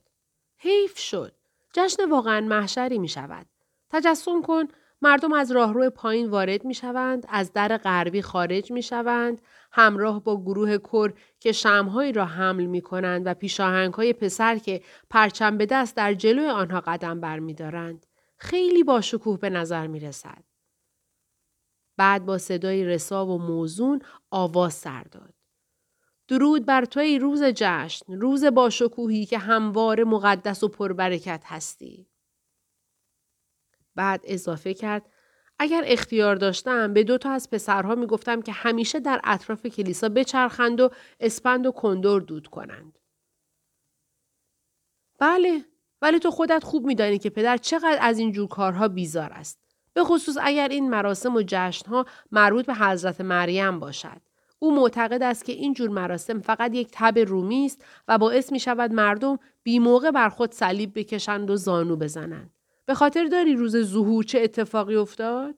حیف 0.57 0.97
شد. 0.97 1.35
جشن 1.73 2.09
واقعا 2.09 2.41
محشری 2.41 2.97
می 2.97 3.07
شود. 3.07 3.45
تجسم 3.89 4.41
کن 4.41 4.63
مردم 5.01 5.33
از 5.33 5.51
راهرو 5.51 5.89
پایین 5.89 6.29
وارد 6.29 6.65
می 6.65 6.73
شوند، 6.73 7.25
از 7.29 7.53
در 7.53 7.77
غربی 7.77 8.21
خارج 8.21 8.71
می 8.71 8.83
شوند، 8.83 9.41
همراه 9.71 10.23
با 10.23 10.41
گروه 10.41 10.77
کر 10.77 11.13
که 11.39 11.51
شمهایی 11.51 12.11
را 12.11 12.25
حمل 12.25 12.65
می 12.65 12.81
کنند 12.81 13.27
و 13.27 13.33
پیشاهنگ 13.33 13.93
های 13.93 14.13
پسر 14.13 14.57
که 14.57 14.81
پرچم 15.09 15.57
به 15.57 15.65
دست 15.65 15.95
در 15.95 16.13
جلوی 16.13 16.47
آنها 16.47 16.81
قدم 16.81 17.21
بر 17.21 17.39
می 17.39 17.53
دارند. 17.53 18.05
خیلی 18.39 18.83
با 18.83 19.01
شکوه 19.01 19.39
به 19.39 19.49
نظر 19.49 19.87
می 19.87 19.99
رسد. 19.99 20.43
بعد 21.97 22.25
با 22.25 22.37
صدای 22.37 22.85
رسا 22.85 23.25
و 23.25 23.37
موزون 23.37 24.01
آواز 24.31 24.73
سر 24.73 25.03
داد. 25.03 25.33
درود 26.27 26.65
بر 26.65 26.85
توی 26.85 27.19
روز 27.19 27.43
جشن، 27.43 28.13
روز 28.13 28.45
با 28.45 28.69
شکوهی 28.69 29.25
که 29.25 29.37
هموار 29.37 30.03
مقدس 30.03 30.63
و 30.63 30.67
پربرکت 30.67 31.43
هستی. 31.45 32.09
بعد 33.95 34.21
اضافه 34.23 34.73
کرد 34.73 35.09
اگر 35.59 35.83
اختیار 35.85 36.35
داشتم 36.35 36.93
به 36.93 37.03
دو 37.03 37.17
تا 37.17 37.31
از 37.31 37.49
پسرها 37.49 37.95
می‌گفتم 37.95 38.41
که 38.41 38.51
همیشه 38.51 38.99
در 38.99 39.21
اطراف 39.23 39.65
کلیسا 39.65 40.09
بچرخند 40.09 40.81
و 40.81 40.89
اسپند 41.19 41.65
و 41.65 41.71
کندور 41.71 42.21
دود 42.21 42.47
کنند. 42.47 42.99
بله 45.19 45.65
ولی 46.01 46.19
تو 46.19 46.31
خودت 46.31 46.63
خوب 46.63 46.85
میدانی 46.85 47.19
که 47.19 47.29
پدر 47.29 47.57
چقدر 47.57 47.97
از 48.01 48.19
این 48.19 48.31
جور 48.31 48.47
کارها 48.47 48.87
بیزار 48.87 49.33
است. 49.33 49.59
به 49.93 50.03
خصوص 50.03 50.37
اگر 50.41 50.67
این 50.67 50.89
مراسم 50.89 51.35
و 51.35 51.41
جشنها 51.47 52.05
مربوط 52.31 52.65
به 52.65 52.73
حضرت 52.73 53.21
مریم 53.21 53.79
باشد. 53.79 54.21
او 54.59 54.75
معتقد 54.75 55.23
است 55.23 55.45
که 55.45 55.53
این 55.53 55.73
جور 55.73 55.89
مراسم 55.89 56.39
فقط 56.39 56.75
یک 56.75 56.89
تب 56.91 57.19
رومی 57.19 57.65
است 57.65 57.85
و 58.07 58.17
باعث 58.17 58.51
می 58.51 58.59
شود 58.59 58.93
مردم 58.93 59.39
بی 59.63 59.79
موقع 59.79 60.11
بر 60.11 60.29
خود 60.29 60.51
صلیب 60.51 60.99
بکشند 60.99 61.49
و 61.49 61.55
زانو 61.55 61.95
بزنند. 61.95 62.53
به 62.85 62.93
خاطر 62.93 63.25
داری 63.25 63.55
روز 63.55 63.77
ظهور 63.77 64.23
چه 64.23 64.39
اتفاقی 64.39 64.95
افتاد؟ 64.95 65.55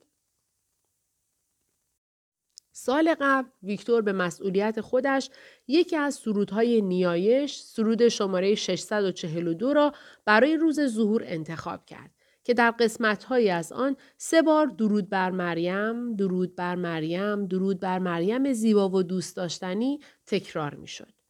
سال 2.72 3.16
قبل 3.22 3.50
ویکتور 3.64 4.02
به 4.02 4.12
مسئولیت 4.12 4.82
خودش 4.82 5.30
یکی 5.68 5.96
از 5.96 6.16
سرودهای 6.16 6.82
نیایش 6.82 7.58
سرود 7.58 8.08
شماره 8.08 8.56
642 8.56 9.74
را 9.74 9.94
برای 10.26 10.58
روز 10.58 10.82
ظهور 10.82 11.24
انتخاب 11.26 11.86
کرد 11.86 12.12
که 12.44 12.54
در 12.54 12.72
قسمتهایی 12.72 13.50
از 13.50 13.72
آن 13.72 13.98
سه 14.18 14.42
بار 14.42 14.68
درود 14.68 15.10
بر 15.10 15.32
مریم، 15.32 16.16
درود 16.16 16.56
بر 16.56 16.76
مریم، 16.76 17.46
درود 17.46 17.80
بر 17.80 18.00
مریم 18.00 18.54
زیبا 18.54 18.90
و 18.90 19.04
دوست 19.04 19.36
داشتنی 19.36 20.00
تکرار 20.26 20.76
می 20.76 20.88
شد. 20.88 21.21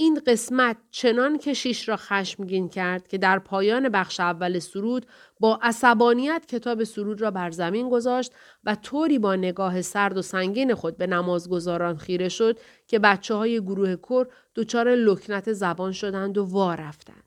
این 0.00 0.20
قسمت 0.26 0.76
چنان 0.90 1.38
کشیش 1.38 1.88
را 1.88 1.96
خشمگین 1.96 2.68
کرد 2.68 3.08
که 3.08 3.18
در 3.18 3.38
پایان 3.38 3.88
بخش 3.88 4.20
اول 4.20 4.58
سرود 4.58 5.06
با 5.40 5.58
عصبانیت 5.62 6.46
کتاب 6.48 6.84
سرود 6.84 7.20
را 7.20 7.30
بر 7.30 7.50
زمین 7.50 7.88
گذاشت 7.88 8.32
و 8.64 8.74
طوری 8.74 9.18
با 9.18 9.36
نگاه 9.36 9.82
سرد 9.82 10.16
و 10.16 10.22
سنگین 10.22 10.74
خود 10.74 10.96
به 10.96 11.06
نمازگزاران 11.06 11.96
خیره 11.96 12.28
شد 12.28 12.58
که 12.86 12.98
بچه 12.98 13.34
های 13.34 13.60
گروه 13.60 13.96
کر 13.96 14.26
دچار 14.54 14.94
لکنت 14.94 15.52
زبان 15.52 15.92
شدند 15.92 16.38
و 16.38 16.44
وا 16.44 16.74
رفتند. 16.74 17.24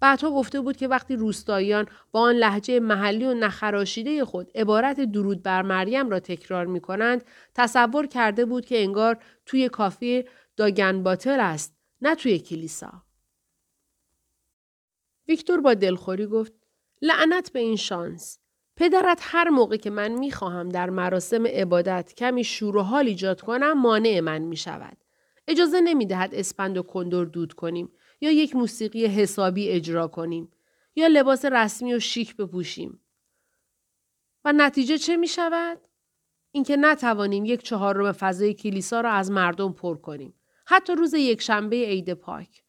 بعدها 0.00 0.30
گفته 0.30 0.60
بود 0.60 0.76
که 0.76 0.88
وقتی 0.88 1.16
روستاییان 1.16 1.86
با 2.12 2.20
آن 2.20 2.34
لحجه 2.34 2.80
محلی 2.80 3.24
و 3.24 3.34
نخراشیده 3.34 4.24
خود 4.24 4.50
عبارت 4.54 5.00
درود 5.00 5.42
بر 5.42 5.62
مریم 5.62 6.10
را 6.10 6.20
تکرار 6.20 6.66
می 6.66 6.80
کنند 6.80 7.24
تصور 7.54 8.06
کرده 8.06 8.44
بود 8.44 8.66
که 8.66 8.82
انگار 8.82 9.18
توی 9.46 9.68
کافی 9.68 10.24
داگن 10.56 11.02
باتل 11.02 11.40
است 11.40 11.75
نه 12.00 12.14
توی 12.14 12.38
کلیسا. 12.38 13.02
ویکتور 15.28 15.60
با 15.60 15.74
دلخوری 15.74 16.26
گفت 16.26 16.52
لعنت 17.02 17.52
به 17.52 17.58
این 17.58 17.76
شانس. 17.76 18.38
پدرت 18.76 19.20
هر 19.22 19.48
موقع 19.48 19.76
که 19.76 19.90
من 19.90 20.12
می‌خواهم 20.12 20.68
در 20.68 20.90
مراسم 20.90 21.46
عبادت 21.46 22.14
کمی 22.14 22.44
شور 22.44 22.76
و 22.76 22.82
حال 22.82 23.06
ایجاد 23.06 23.40
کنم 23.40 23.72
مانع 23.72 24.20
من 24.20 24.42
می 24.42 24.56
شود. 24.56 24.96
اجازه 25.48 25.80
نمی 25.80 26.06
دهد 26.06 26.34
اسپند 26.34 26.78
و 26.78 26.82
کندور 26.82 27.26
دود 27.26 27.52
کنیم 27.52 27.92
یا 28.20 28.30
یک 28.30 28.56
موسیقی 28.56 29.06
حسابی 29.06 29.68
اجرا 29.68 30.08
کنیم 30.08 30.50
یا 30.96 31.06
لباس 31.06 31.44
رسمی 31.44 31.94
و 31.94 31.98
شیک 31.98 32.36
بپوشیم. 32.36 33.00
و 34.44 34.52
نتیجه 34.52 34.98
چه 34.98 35.16
می 35.16 35.28
شود؟ 35.28 35.78
اینکه 36.52 36.76
نتوانیم 36.76 37.44
یک 37.44 37.62
چهارم 37.62 38.12
فضای 38.12 38.54
کلیسا 38.54 39.00
را 39.00 39.10
از 39.10 39.30
مردم 39.30 39.72
پر 39.72 39.96
کنیم. 39.96 40.34
حتی 40.66 40.94
روز 40.94 41.14
یکشنبه 41.14 41.76
عید 41.76 42.14
پاک. 42.14 42.62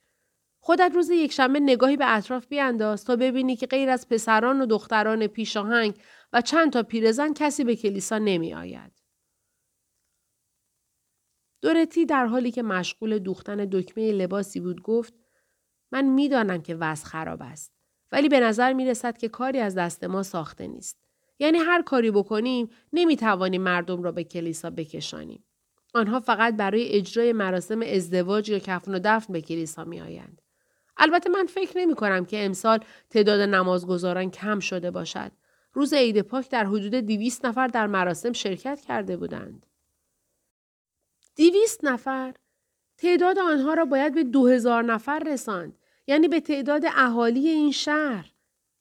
خودت 0.60 0.92
روز 0.96 1.10
یکشنبه 1.10 1.60
نگاهی 1.60 1.98
به 1.98 2.16
اطراف 2.16 2.48
بیانداز 2.48 3.06
تا 3.06 3.16
ببینی 3.16 3.56
که 3.56 3.68
غیر 3.68 3.90
از 3.90 4.10
پسران 4.10 4.62
و 4.62 4.66
دختران 4.66 5.28
پیشاهنگ 5.28 6.02
و 6.34 6.42
چند 6.42 6.74
تا 6.74 6.84
پیرزن 6.84 7.34
کسی 7.34 7.64
به 7.64 7.76
کلیسا 7.76 8.18
نمی 8.18 8.54
آید. 8.54 8.92
دورتی 11.62 12.06
در 12.06 12.26
حالی 12.26 12.52
که 12.52 12.64
مشغول 12.64 13.20
دوختن 13.20 13.70
دکمه 13.72 14.12
لباسی 14.12 14.60
بود 14.60 14.82
گفت 14.82 15.14
من 15.92 16.06
می‌دانم 16.06 16.62
که 16.62 16.76
وضع 16.76 17.06
خراب 17.06 17.42
است 17.42 17.74
ولی 18.12 18.30
به 18.30 18.40
نظر 18.40 18.74
می 18.74 18.86
رسد 18.86 19.18
که 19.18 19.30
کاری 19.30 19.60
از 19.60 19.76
دست 19.76 20.04
ما 20.04 20.24
ساخته 20.24 20.68
نیست. 20.68 21.00
یعنی 21.40 21.58
هر 21.58 21.82
کاری 21.82 22.12
بکنیم 22.12 22.70
نمی 22.94 23.16
توانیم 23.16 23.62
مردم 23.62 24.04
را 24.04 24.12
به 24.12 24.24
کلیسا 24.24 24.70
بکشانیم. 24.70 25.44
آنها 25.94 26.20
فقط 26.20 26.56
برای 26.56 26.90
اجرای 26.90 27.34
مراسم 27.34 27.82
ازدواج 27.82 28.50
یا 28.50 28.60
کفن 28.60 28.96
و 28.96 29.00
دفن 29.04 29.34
به 29.34 29.42
کلیسا 29.42 29.84
می 29.84 30.02
آیند. 30.02 30.42
البته 30.98 31.30
من 31.30 31.46
فکر 31.46 31.78
نمی 31.78 31.96
کنم 31.96 32.26
که 32.26 32.46
امسال 32.46 32.80
تعداد 33.10 33.42
نمازگزاران 33.42 34.32
کم 34.32 34.60
شده 34.60 34.92
باشد. 34.92 35.32
روز 35.74 35.94
عید 35.94 36.22
پاک 36.22 36.50
در 36.50 36.66
حدود 36.66 36.96
دیویست 36.96 37.46
نفر 37.46 37.68
در 37.68 37.88
مراسم 37.88 38.34
شرکت 38.34 38.82
کرده 38.82 39.18
بودند. 39.18 39.66
دیویست 41.36 41.86
نفر؟ 41.86 42.34
تعداد 42.98 43.40
آنها 43.40 43.74
را 43.74 43.86
باید 43.86 44.16
به 44.16 44.24
دو 44.24 44.48
هزار 44.48 44.84
نفر 44.84 45.20
رساند. 45.20 45.78
یعنی 46.08 46.28
به 46.28 46.40
تعداد 46.40 46.84
اهالی 46.86 47.50
این 47.50 47.72
شهر. 47.72 48.32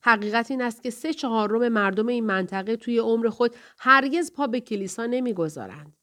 حقیقت 0.01 0.51
این 0.51 0.63
است 0.63 0.83
که 0.83 0.91
سه 0.91 1.13
چهارم 1.13 1.69
مردم 1.69 2.07
این 2.07 2.27
منطقه 2.27 2.77
توی 2.77 2.99
عمر 2.99 3.29
خود 3.29 3.57
هرگز 3.79 4.33
پا 4.33 4.47
به 4.47 4.61
کلیسا 4.61 5.07
نمی‌گذارند. 5.07 5.96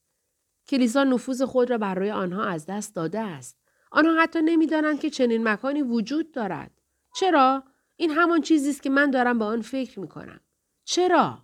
کلیسا 0.68 1.04
نفوذ 1.04 1.42
خود 1.42 1.70
را 1.70 1.78
برای 1.78 2.10
آنها 2.10 2.44
از 2.44 2.66
دست 2.66 2.94
داده 2.94 3.20
است. 3.20 3.58
آنها 3.90 4.22
حتی 4.22 4.38
نمی‌دانند 4.42 5.00
که 5.00 5.10
چنین 5.10 5.48
مکانی 5.48 5.82
وجود 5.82 6.32
دارد. 6.32 6.80
چرا؟ 7.14 7.64
این 7.96 8.10
همان 8.10 8.40
چیزی 8.40 8.70
است 8.70 8.82
که 8.82 8.90
من 8.90 9.10
دارم 9.10 9.38
به 9.38 9.44
آن 9.44 9.62
فکر 9.62 10.00
می 10.00 10.08
کنم. 10.08 10.40
چرا؟ 10.84 11.42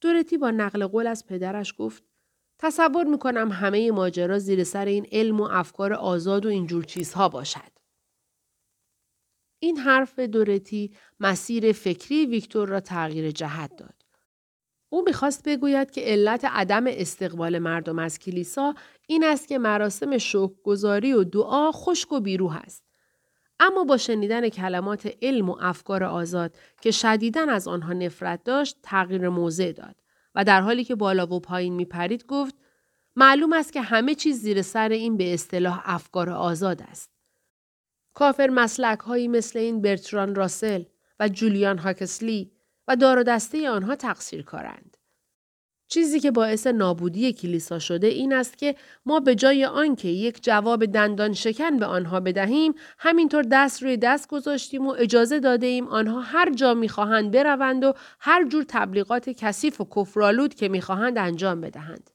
دورتی 0.00 0.38
با 0.38 0.50
نقل 0.50 0.86
قول 0.86 1.06
از 1.06 1.26
پدرش 1.26 1.74
گفت 1.78 2.04
تصور 2.58 3.04
می 3.04 3.18
کنم 3.18 3.52
همه 3.52 3.90
ماجرا 3.90 4.38
زیر 4.38 4.64
سر 4.64 4.84
این 4.84 5.06
علم 5.12 5.40
و 5.40 5.48
افکار 5.50 5.92
آزاد 5.92 6.46
و 6.46 6.48
اینجور 6.48 6.84
چیزها 6.84 7.28
باشد. 7.28 7.72
این 9.58 9.78
حرف 9.78 10.18
دورتی 10.18 10.96
مسیر 11.20 11.72
فکری 11.72 12.26
ویکتور 12.26 12.68
را 12.68 12.80
تغییر 12.80 13.30
جهت 13.30 13.76
داد. 13.76 14.01
او 14.92 15.02
می‌خواست 15.02 15.42
بگوید 15.44 15.90
که 15.90 16.00
علت 16.00 16.44
عدم 16.44 16.84
استقبال 16.86 17.58
مردم 17.58 17.98
از 17.98 18.18
کلیسا 18.18 18.74
این 19.06 19.24
است 19.24 19.48
که 19.48 19.58
مراسم 19.58 20.18
شکرگزاری 20.18 21.12
و 21.12 21.24
دعا 21.24 21.72
خشک 21.72 22.12
و 22.12 22.20
بیروح 22.20 22.56
است. 22.56 22.84
اما 23.60 23.84
با 23.84 23.96
شنیدن 23.96 24.48
کلمات 24.48 25.14
علم 25.22 25.50
و 25.50 25.56
افکار 25.60 26.04
آزاد 26.04 26.56
که 26.80 26.90
شدیدن 26.90 27.48
از 27.48 27.68
آنها 27.68 27.92
نفرت 27.92 28.44
داشت 28.44 28.76
تغییر 28.82 29.28
موضع 29.28 29.72
داد 29.72 29.96
و 30.34 30.44
در 30.44 30.60
حالی 30.60 30.84
که 30.84 30.94
بالا 30.94 31.26
و 31.26 31.40
پایین 31.40 31.74
میپرید 31.74 32.26
گفت 32.26 32.54
معلوم 33.16 33.52
است 33.52 33.72
که 33.72 33.80
همه 33.80 34.14
چیز 34.14 34.40
زیر 34.40 34.62
سر 34.62 34.88
این 34.88 35.16
به 35.16 35.34
اصطلاح 35.34 35.82
افکار 35.84 36.30
آزاد 36.30 36.82
است. 36.82 37.10
کافر 38.14 38.48
مسلک 38.48 38.98
هایی 38.98 39.28
مثل 39.28 39.58
این 39.58 39.82
برتران 39.82 40.34
راسل 40.34 40.82
و 41.20 41.28
جولیان 41.28 41.78
هاکسلی 41.78 42.52
و 42.88 42.96
دار 42.96 43.18
و 43.18 43.22
دسته 43.22 43.70
آنها 43.70 43.96
تقصیر 43.96 44.42
کارند. 44.42 44.96
چیزی 45.88 46.20
که 46.20 46.30
باعث 46.30 46.66
نابودی 46.66 47.32
کلیسا 47.32 47.78
شده 47.78 48.06
این 48.06 48.32
است 48.32 48.58
که 48.58 48.74
ما 49.06 49.20
به 49.20 49.34
جای 49.34 49.64
آنکه 49.64 50.08
یک 50.08 50.42
جواب 50.42 50.84
دندان 50.84 51.32
شکن 51.32 51.78
به 51.78 51.86
آنها 51.86 52.20
بدهیم 52.20 52.74
همینطور 52.98 53.42
دست 53.50 53.82
روی 53.82 53.96
دست 53.96 54.28
گذاشتیم 54.28 54.86
و 54.86 54.94
اجازه 54.98 55.40
داده 55.40 55.66
ایم 55.66 55.88
آنها 55.88 56.20
هر 56.20 56.52
جا 56.52 56.74
می‌خواهند 56.74 57.30
بروند 57.30 57.84
و 57.84 57.92
هر 58.20 58.44
جور 58.48 58.64
تبلیغات 58.68 59.30
کثیف 59.30 59.80
و 59.80 59.88
کفرالود 59.96 60.54
که 60.54 60.68
می‌خواهند 60.68 61.18
انجام 61.18 61.60
بدهند. 61.60 62.10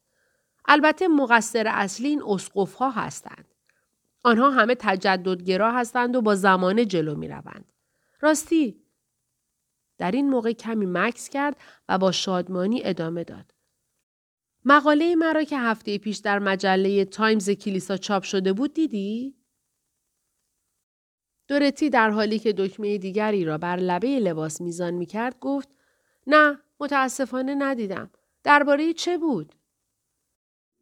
البته 0.66 1.08
مقصر 1.08 1.68
اصلی 1.68 2.08
این 2.08 2.24
اسقف 2.28 2.74
ها 2.74 2.90
هستند. 2.90 3.46
آنها 4.24 4.52
همه 4.52 4.76
تجددگرا 4.80 5.72
هستند 5.72 6.16
و 6.16 6.22
با 6.22 6.36
زمانه 6.36 6.86
جلو 6.86 7.16
می 7.16 7.28
روند. 7.28 7.66
راستی 8.22 8.87
در 9.98 10.12
این 10.12 10.30
موقع 10.30 10.54
کمی 10.54 10.86
مکس 10.86 11.30
کرد 11.30 11.58
و 11.90 11.98
با 11.98 12.12
شادمانی 12.12 12.82
ادامه 12.84 13.24
داد. 13.24 13.52
مقاله 14.66 15.16
مرا 15.16 15.44
که 15.44 15.58
هفته 15.58 15.98
پیش 15.98 16.18
در 16.18 16.40
مجله 16.40 17.06
تایمز 17.06 17.50
کلیسا 17.50 17.98
چاپ 17.98 18.24
شده 18.24 18.54
بود 18.54 18.74
دیدی؟ 18.74 19.36
دورتی 21.48 21.90
در 21.90 22.10
حالی 22.10 22.40
که 22.40 22.54
دکمه 22.54 22.98
دیگری 22.98 23.46
را 23.46 23.58
بر 23.58 23.76
لبه 23.76 24.20
لباس 24.20 24.62
میزان 24.62 24.94
می 24.94 25.06
کرد 25.06 25.40
گفت 25.40 25.70
نه 26.28 26.60
متاسفانه 26.80 27.56
ندیدم. 27.56 28.10
درباره 28.44 28.94
چه 28.94 29.18
بود؟ 29.18 29.56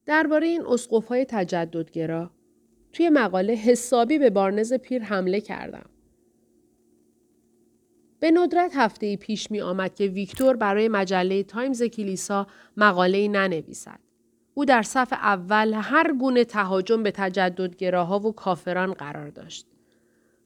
درباره 0.05 0.47
این 0.47 0.65
اسقف 0.65 1.07
های 1.07 1.25
تجددگرا 1.25 2.31
توی 2.93 3.09
مقاله 3.09 3.53
حسابی 3.53 4.17
به 4.17 4.29
بارنز 4.29 4.73
پیر 4.73 5.03
حمله 5.03 5.41
کردم. 5.41 5.89
به 8.19 8.31
ندرت 8.31 8.71
هفته 8.75 9.17
پیش 9.17 9.51
می 9.51 9.61
آمد 9.61 9.95
که 9.95 10.05
ویکتور 10.05 10.55
برای 10.55 10.87
مجله 10.87 11.43
تایمز 11.43 11.83
کلیسا 11.83 12.47
مقاله 12.77 13.27
ننویسد. 13.27 13.99
او 14.53 14.65
در 14.65 14.81
صف 14.81 15.13
اول 15.13 15.73
هر 15.73 16.13
گونه 16.13 16.43
تهاجم 16.43 17.03
به 17.03 17.11
تجددگراها 17.11 18.19
و 18.19 18.31
کافران 18.31 18.93
قرار 18.93 19.29
داشت. 19.29 19.67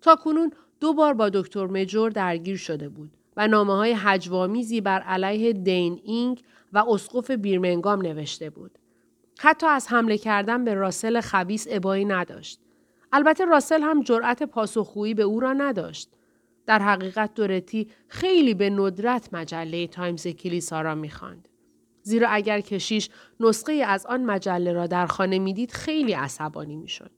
تا 0.02 0.16
کنون 0.16 0.52
دو 0.80 0.94
بار 0.94 1.14
با 1.14 1.30
دکتر 1.30 1.68
مجور 1.68 2.12
درگیر 2.12 2.58
شده 2.58 2.90
بود 2.90 3.12
و 3.38 3.48
نامه 3.48 3.74
های 3.74 3.94
هجوآمیزی 3.94 4.82
بر 4.82 5.00
علیه 5.00 5.54
دین 5.54 6.02
اینگ 6.04 6.42
و 6.74 6.84
اسقف 6.88 7.32
بیرمنگام 7.32 8.02
نوشته 8.02 8.50
بود. 8.50 8.80
حتی 9.40 9.68
از 9.68 9.88
حمله 9.88 10.18
کردن 10.18 10.64
به 10.64 10.74
راسل 10.74 11.22
خبیس 11.22 11.68
ابایی 11.70 12.06
نداشت. 12.06 12.60
البته 13.14 13.46
راسل 13.46 13.82
هم 13.82 14.04
جرأت 14.04 14.44
پاسخگویی 14.44 15.14
به 15.14 15.24
او 15.24 15.40
را 15.40 15.54
نداشت. 15.54 16.10
در 16.70 16.80
حقیقت 16.80 17.34
دورتی 17.34 17.90
خیلی 18.08 18.54
به 18.54 18.70
ندرت 18.70 19.30
مجله 19.34 19.88
تایمز 19.88 20.28
کلیسا 20.28 20.82
را 20.82 20.96
می‌خواند. 20.96 21.48
زیرا 22.02 22.30
اگر 22.30 22.62
کشیش 22.62 23.10
نسخه 23.40 23.74
از 23.74 24.06
آن 24.06 24.24
مجله 24.24 24.74
را 24.74 24.88
در 24.88 25.08
خانه 25.08 25.40
می‌دید 25.40 25.72
خیلی 25.72 26.14
عصبانی 26.14 26.76
می‌شد. 26.76 27.12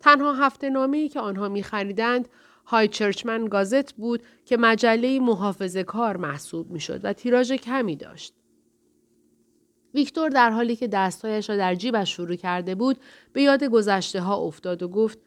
تنها 0.00 0.32
هفته 0.32 0.70
نامه 0.70 1.08
که 1.08 1.20
آنها 1.20 1.48
میخریدند 1.48 2.28
های 2.66 2.88
چرچمن 2.88 3.44
گازت 3.44 3.92
بود 3.92 4.22
که 4.44 4.56
مجله 4.56 5.20
محافظه 5.20 5.84
کار 5.84 6.16
محسوب 6.16 6.70
می‌شد 6.70 7.00
و 7.04 7.12
تیراژ 7.12 7.52
کمی 7.52 7.96
داشت. 7.96 8.34
ویکتور 9.94 10.28
در 10.28 10.50
حالی 10.50 10.76
که 10.76 10.88
دستهایش 10.88 11.50
را 11.50 11.56
در 11.56 11.74
جیبش 11.74 12.16
فرو 12.16 12.36
کرده 12.36 12.74
بود 12.74 12.98
به 13.32 13.42
یاد 13.42 13.64
گذشته 13.64 14.20
ها 14.20 14.36
افتاد 14.36 14.82
و 14.82 14.88
گفت 14.88 15.18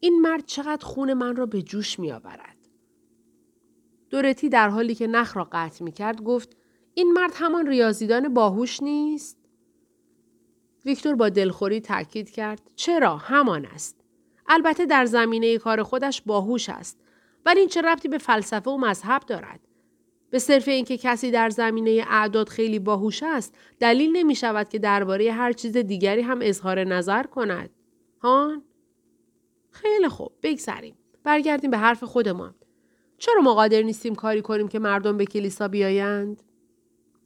این 0.00 0.20
مرد 0.20 0.46
چقدر 0.46 0.86
خون 0.86 1.12
من 1.12 1.36
را 1.36 1.46
به 1.46 1.62
جوش 1.62 1.98
می 1.98 2.12
آورد. 2.12 2.55
دورتی 4.10 4.48
در 4.48 4.68
حالی 4.68 4.94
که 4.94 5.06
نخ 5.06 5.36
را 5.36 5.48
قطع 5.52 5.84
می 5.84 5.92
کرد 5.92 6.22
گفت 6.22 6.56
این 6.94 7.12
مرد 7.12 7.32
همان 7.34 7.66
ریاضیدان 7.66 8.34
باهوش 8.34 8.82
نیست؟ 8.82 9.38
ویکتور 10.84 11.14
با 11.14 11.28
دلخوری 11.28 11.80
تاکید 11.80 12.30
کرد 12.30 12.60
چرا 12.76 13.16
همان 13.16 13.66
است. 13.66 14.00
البته 14.48 14.86
در 14.86 15.04
زمینه 15.04 15.58
کار 15.58 15.82
خودش 15.82 16.22
باهوش 16.22 16.68
است 16.68 17.00
ولی 17.46 17.60
این 17.60 17.68
چه 17.68 17.82
ربطی 17.82 18.08
به 18.08 18.18
فلسفه 18.18 18.70
و 18.70 18.76
مذهب 18.76 19.22
دارد؟ 19.26 19.60
به 20.30 20.38
صرف 20.38 20.68
اینکه 20.68 20.98
کسی 20.98 21.30
در 21.30 21.50
زمینه 21.50 22.04
اعداد 22.08 22.48
خیلی 22.48 22.78
باهوش 22.78 23.22
است 23.22 23.54
دلیل 23.80 24.16
نمی 24.16 24.34
شود 24.34 24.68
که 24.68 24.78
درباره 24.78 25.32
هر 25.32 25.52
چیز 25.52 25.76
دیگری 25.76 26.22
هم 26.22 26.38
اظهار 26.42 26.84
نظر 26.84 27.22
کند. 27.22 27.70
هان؟ 28.20 28.62
خیلی 29.70 30.08
خوب 30.08 30.32
بگذریم. 30.42 30.94
برگردیم 31.24 31.70
به 31.70 31.78
حرف 31.78 32.04
خودمان. 32.04 32.54
چرا 33.18 33.42
ما 33.42 33.54
قادر 33.54 33.82
نیستیم 33.82 34.14
کاری 34.14 34.42
کنیم 34.42 34.68
که 34.68 34.78
مردم 34.78 35.16
به 35.16 35.24
کلیسا 35.24 35.68
بیایند؟ 35.68 36.42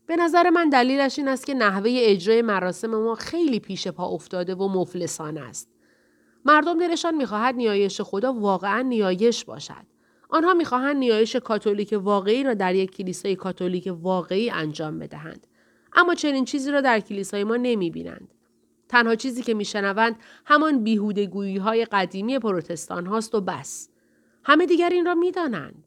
به 0.06 0.16
نظر 0.16 0.50
من 0.50 0.68
دلیلش 0.68 1.18
این 1.18 1.28
است 1.28 1.46
که 1.46 1.54
نحوه 1.54 1.90
اجرای 1.94 2.42
مراسم 2.42 2.90
ما 2.90 3.14
خیلی 3.14 3.60
پیش 3.60 3.88
پا 3.88 4.06
افتاده 4.06 4.54
و 4.54 4.68
مفلسانه 4.68 5.40
است. 5.40 5.68
مردم 6.44 6.78
دلشان 6.78 7.14
می‌خواهد 7.14 7.54
نیایش 7.54 8.00
خدا 8.00 8.32
واقعا 8.32 8.82
نیایش 8.82 9.44
باشد. 9.44 9.86
آنها 10.28 10.54
می‌خواهند 10.54 10.96
نیایش 10.96 11.36
کاتولیک 11.36 11.94
واقعی 12.02 12.42
را 12.42 12.54
در 12.54 12.74
یک 12.74 12.96
کلیسای 12.96 13.36
کاتولیک 13.36 13.92
واقعی 14.00 14.50
انجام 14.50 14.98
بدهند. 14.98 15.46
اما 15.92 16.14
چنین 16.14 16.44
چیزی 16.44 16.70
را 16.70 16.80
در 16.80 17.00
کلیسای 17.00 17.44
ما 17.44 17.56
نمی‌بینند. 17.56 18.34
تنها 18.88 19.14
چیزی 19.14 19.42
که 19.42 19.54
میشنوند 19.54 20.16
همان 20.46 20.84
بیهودگویی 20.84 21.56
های 21.56 21.84
قدیمی 21.84 22.38
پروتستان 22.38 23.06
هاست 23.06 23.34
و 23.34 23.40
بس. 23.40 23.88
همه 24.44 24.66
دیگر 24.66 24.88
این 24.88 25.06
را 25.06 25.14
می‌دانند. 25.14 25.84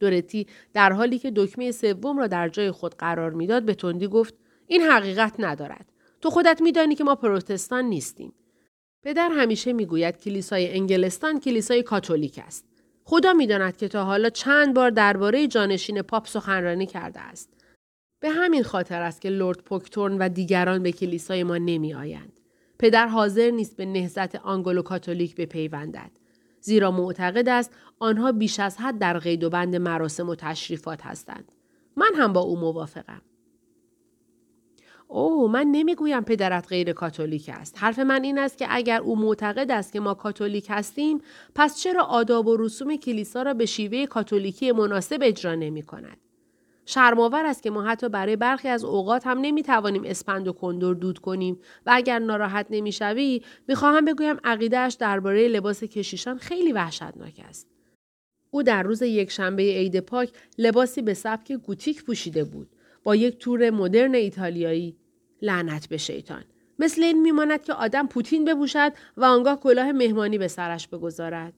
دورتی 0.00 0.46
در 0.72 0.92
حالی 0.92 1.18
که 1.18 1.32
دکمه 1.36 1.72
سوم 1.72 2.18
را 2.18 2.26
در 2.26 2.48
جای 2.48 2.70
خود 2.70 2.94
قرار 2.94 3.30
می‌داد 3.30 3.62
به 3.62 3.74
تندی 3.74 4.06
گفت 4.06 4.34
این 4.66 4.82
حقیقت 4.82 5.34
ندارد. 5.38 5.92
تو 6.20 6.30
خودت 6.30 6.62
میدانی 6.62 6.94
که 6.94 7.04
ما 7.04 7.14
پروتستان 7.14 7.84
نیستیم. 7.84 8.32
پدر 9.02 9.30
همیشه 9.32 9.72
می‌گوید 9.72 10.18
کلیسای 10.18 10.74
انگلستان 10.74 11.40
کلیسای 11.40 11.82
کاتولیک 11.82 12.40
است. 12.46 12.64
خدا 13.04 13.32
می‌داند 13.32 13.76
که 13.76 13.88
تا 13.88 14.04
حالا 14.04 14.30
چند 14.30 14.74
بار 14.74 14.90
درباره 14.90 15.46
جانشین 15.46 16.02
پاپ 16.02 16.26
سخنرانی 16.26 16.86
کرده 16.86 17.20
است. 17.20 17.52
به 18.20 18.30
همین 18.30 18.62
خاطر 18.62 19.02
است 19.02 19.20
که 19.20 19.30
لرد 19.30 19.58
پوکتورن 19.58 20.18
و 20.18 20.28
دیگران 20.28 20.82
به 20.82 20.92
کلیسای 20.92 21.44
ما 21.44 21.58
نمی 21.58 21.94
آیند. 21.94 22.35
پدر 22.78 23.06
حاضر 23.06 23.50
نیست 23.50 23.76
به 23.76 23.86
نهزت 23.86 24.36
آنگلو 24.36 24.82
کاتولیک 24.82 25.36
بپیوندد. 25.36 26.10
زیرا 26.60 26.90
معتقد 26.90 27.48
است 27.48 27.72
آنها 27.98 28.32
بیش 28.32 28.60
از 28.60 28.76
حد 28.76 28.98
در 28.98 29.18
قید 29.18 29.44
و 29.44 29.50
بند 29.50 29.76
مراسم 29.76 30.28
و 30.28 30.34
تشریفات 30.34 31.06
هستند. 31.06 31.52
من 31.96 32.10
هم 32.16 32.32
با 32.32 32.40
او 32.40 32.60
موافقم. 32.60 33.22
اوه 35.08 35.50
من 35.50 35.66
نمی‌گویم 35.66 36.24
پدرت 36.24 36.68
غیر 36.68 36.92
کاتولیک 36.92 37.50
است. 37.54 37.74
حرف 37.78 37.98
من 37.98 38.24
این 38.24 38.38
است 38.38 38.58
که 38.58 38.66
اگر 38.70 39.00
او 39.00 39.16
معتقد 39.16 39.70
است 39.70 39.92
که 39.92 40.00
ما 40.00 40.14
کاتولیک 40.14 40.66
هستیم 40.70 41.20
پس 41.54 41.78
چرا 41.78 42.02
آداب 42.02 42.46
و 42.46 42.56
رسوم 42.56 42.96
کلیسا 42.96 43.42
را 43.42 43.54
به 43.54 43.66
شیوه 43.66 44.06
کاتولیکی 44.06 44.72
مناسب 44.72 45.18
اجرا 45.22 45.54
نمی 45.54 45.82
کند؟ 45.82 46.25
شرماور 46.86 47.46
است 47.46 47.62
که 47.62 47.70
ما 47.70 47.82
حتی 47.82 48.08
برای 48.08 48.36
برخی 48.36 48.68
از 48.68 48.84
اوقات 48.84 49.26
هم 49.26 49.38
نمی 49.38 49.62
توانیم 49.62 50.02
اسپند 50.04 50.48
و 50.48 50.52
کندور 50.52 50.94
دود 50.94 51.18
کنیم. 51.18 51.58
و 51.86 51.90
اگر 51.94 52.18
ناراحت 52.18 52.66
نمی‌شوی 52.70 53.42
می‌خواهم 53.68 54.04
بگویم 54.04 54.36
عقیدهاش 54.44 54.94
درباره 54.94 55.48
لباس 55.48 55.84
کشیشان 55.84 56.38
خیلی 56.38 56.72
وحشتناک 56.72 57.40
است. 57.48 57.68
او 58.50 58.62
در 58.62 58.82
روز 58.82 59.02
یک 59.02 59.30
شنبه 59.30 59.62
عید 59.62 60.00
پاک 60.00 60.30
لباسی 60.58 61.02
به 61.02 61.14
سبک 61.14 61.52
گوتیک 61.52 62.04
پوشیده 62.04 62.44
بود. 62.44 62.68
با 63.02 63.16
یک 63.16 63.38
تور 63.38 63.70
مدرن 63.70 64.14
ایتالیایی. 64.14 64.96
لعنت 65.42 65.88
به 65.88 65.96
شیطان! 65.96 66.44
مثل 66.78 67.02
این 67.02 67.22
میماند 67.22 67.62
که 67.62 67.72
آدم 67.72 68.06
پوتین 68.06 68.44
بپوشد 68.44 68.92
و 69.16 69.24
آنگاه 69.24 69.60
کلاه 69.60 69.92
مهمانی 69.92 70.38
به 70.38 70.48
سرش 70.48 70.88
بگذارد. 70.88 71.52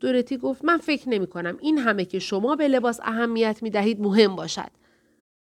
دورتی 0.00 0.36
گفت 0.36 0.64
من 0.64 0.78
فکر 0.78 1.08
نمی 1.08 1.26
کنم 1.26 1.58
این 1.60 1.78
همه 1.78 2.04
که 2.04 2.18
شما 2.18 2.56
به 2.56 2.68
لباس 2.68 3.00
اهمیت 3.02 3.62
می 3.62 3.70
دهید 3.70 4.00
مهم 4.00 4.36
باشد. 4.36 4.70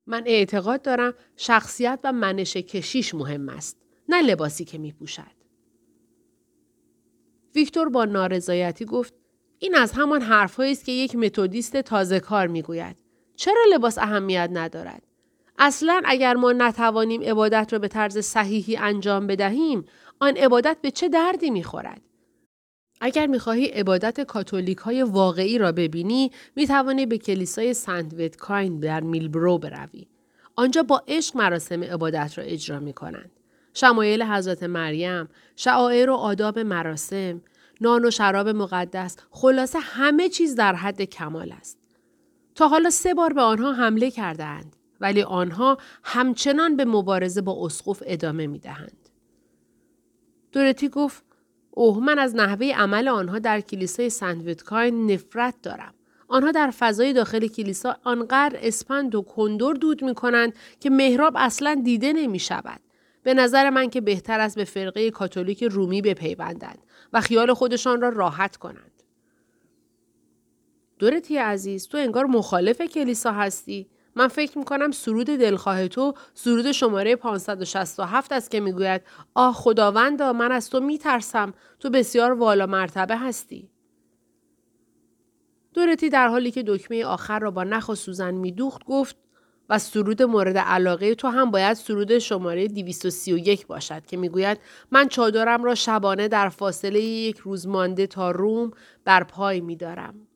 من 0.07 0.23
اعتقاد 0.25 0.81
دارم 0.81 1.13
شخصیت 1.37 1.99
و 2.03 2.11
منش 2.11 2.57
کشیش 2.57 3.15
مهم 3.15 3.49
است. 3.49 3.77
نه 4.09 4.21
لباسی 4.21 4.65
که 4.65 4.77
می 4.77 4.91
پوشد. 4.91 5.39
ویکتور 7.55 7.89
با 7.89 8.05
نارضایتی 8.05 8.85
گفت 8.85 9.13
این 9.59 9.75
از 9.75 9.91
همان 9.91 10.21
حرفهایی 10.21 10.71
است 10.71 10.85
که 10.85 10.91
یک 10.91 11.15
متودیست 11.15 11.77
تازه 11.77 12.19
کار 12.19 12.47
می 12.47 12.61
گوید. 12.61 12.95
چرا 13.35 13.61
لباس 13.73 13.97
اهمیت 13.97 14.49
ندارد؟ 14.53 15.03
اصلا 15.59 16.01
اگر 16.05 16.33
ما 16.33 16.51
نتوانیم 16.51 17.21
عبادت 17.21 17.73
را 17.73 17.79
به 17.79 17.87
طرز 17.87 18.17
صحیحی 18.17 18.77
انجام 18.77 19.27
بدهیم 19.27 19.85
آن 20.19 20.37
عبادت 20.37 20.77
به 20.81 20.91
چه 20.91 21.09
دردی 21.09 21.49
می 21.49 21.63
خورد؟ 21.63 22.01
اگر 23.01 23.27
می‌خواهی 23.27 23.65
عبادت 23.65 24.21
کاتولیک 24.21 24.77
های 24.77 25.03
واقعی 25.03 25.57
را 25.57 25.71
ببینی 25.71 26.31
می 26.55 26.67
توانی 26.67 27.05
به 27.05 27.17
کلیسای 27.17 27.73
سنت 27.73 28.35
کاین 28.35 28.79
در 28.79 28.99
میلبرو 28.99 29.57
بروی. 29.57 30.07
آنجا 30.55 30.83
با 30.83 31.03
عشق 31.07 31.37
مراسم 31.37 31.83
عبادت 31.83 32.37
را 32.37 32.43
اجرا 32.43 32.79
می 32.79 32.93
کنند. 32.93 33.31
شمایل 33.73 34.23
حضرت 34.23 34.63
مریم، 34.63 35.29
شعائر 35.55 36.09
و 36.09 36.13
آداب 36.13 36.59
مراسم، 36.59 37.41
نان 37.81 38.05
و 38.05 38.11
شراب 38.11 38.49
مقدس، 38.49 39.17
خلاصه 39.31 39.79
همه 39.79 40.29
چیز 40.29 40.55
در 40.55 40.75
حد 40.75 41.01
کمال 41.01 41.51
است. 41.51 41.77
تا 42.55 42.67
حالا 42.67 42.89
سه 42.89 43.13
بار 43.13 43.33
به 43.33 43.41
آنها 43.41 43.73
حمله 43.73 44.11
کردند 44.11 44.75
ولی 45.01 45.21
آنها 45.21 45.77
همچنان 46.03 46.75
به 46.75 46.85
مبارزه 46.85 47.41
با 47.41 47.65
اسقف 47.65 48.03
ادامه 48.05 48.47
می 48.47 48.59
دهند. 48.59 49.09
دورتی 50.51 50.89
گفت 50.89 51.23
اوه 51.79 52.03
من 52.03 52.19
از 52.19 52.35
نحوه 52.35 52.71
عمل 52.75 53.07
آنها 53.07 53.39
در 53.39 53.61
کلیسای 53.61 54.09
سنت 54.09 54.73
نفرت 54.73 55.55
دارم. 55.63 55.93
آنها 56.27 56.51
در 56.51 56.71
فضای 56.79 57.13
داخل 57.13 57.47
کلیسا 57.47 57.97
آنقدر 58.03 58.59
اسپند 58.61 59.15
و 59.15 59.21
کندور 59.21 59.75
دود 59.75 60.03
می 60.03 60.13
کنند 60.13 60.53
که 60.79 60.89
محراب 60.89 61.33
اصلا 61.37 61.81
دیده 61.83 62.13
نمی 62.13 62.39
شود. 62.39 62.79
به 63.23 63.33
نظر 63.33 63.69
من 63.69 63.89
که 63.89 64.01
بهتر 64.01 64.39
است 64.39 64.55
به 64.55 64.63
فرقه 64.63 65.11
کاتولیک 65.11 65.63
رومی 65.63 66.01
بپیوندند 66.01 66.79
و 67.13 67.21
خیال 67.21 67.53
خودشان 67.53 68.01
را 68.01 68.09
راحت 68.09 68.57
کنند. 68.57 69.03
دورتی 70.99 71.37
عزیز 71.37 71.87
تو 71.87 71.97
انگار 71.97 72.25
مخالف 72.25 72.81
کلیسا 72.81 73.31
هستی 73.31 73.89
من 74.15 74.27
فکر 74.27 74.57
می 74.57 74.65
کنم 74.65 74.91
سرود 74.91 75.27
دلخواه 75.27 75.87
تو 75.87 76.13
سرود 76.33 76.71
شماره 76.71 77.15
567 77.15 78.31
است 78.31 78.51
که 78.51 78.59
می‌گوید 78.59 79.01
آه 79.33 79.53
خداوندا 79.53 80.33
من 80.33 80.51
از 80.51 80.69
تو 80.69 80.79
میترسم 80.79 81.53
تو 81.79 81.89
بسیار 81.89 82.31
والا 82.31 82.65
مرتبه 82.65 83.17
هستی. 83.17 83.69
دورتی 85.73 86.09
در 86.09 86.27
حالی 86.27 86.51
که 86.51 86.63
دکمه 86.67 87.05
آخر 87.05 87.39
را 87.39 87.51
با 87.51 87.63
نخ 87.63 87.89
و 87.89 87.95
سوزن 87.95 88.33
میدوخت 88.33 88.83
گفت 88.83 89.15
و 89.69 89.79
سرود 89.79 90.23
مورد 90.23 90.57
علاقه 90.57 91.15
تو 91.15 91.27
هم 91.27 91.51
باید 91.51 91.73
سرود 91.73 92.19
شماره 92.19 92.67
231 92.67 93.67
باشد 93.67 94.05
که 94.05 94.17
می‌گوید 94.17 94.57
من 94.91 95.07
چادرم 95.07 95.63
را 95.63 95.75
شبانه 95.75 96.27
در 96.27 96.49
فاصله 96.49 97.01
یک 97.01 97.37
روز 97.37 97.67
مانده 97.67 98.07
تا 98.07 98.31
روم 98.31 98.71
بر 99.05 99.23
پای 99.23 99.61
میدارم. 99.61 100.28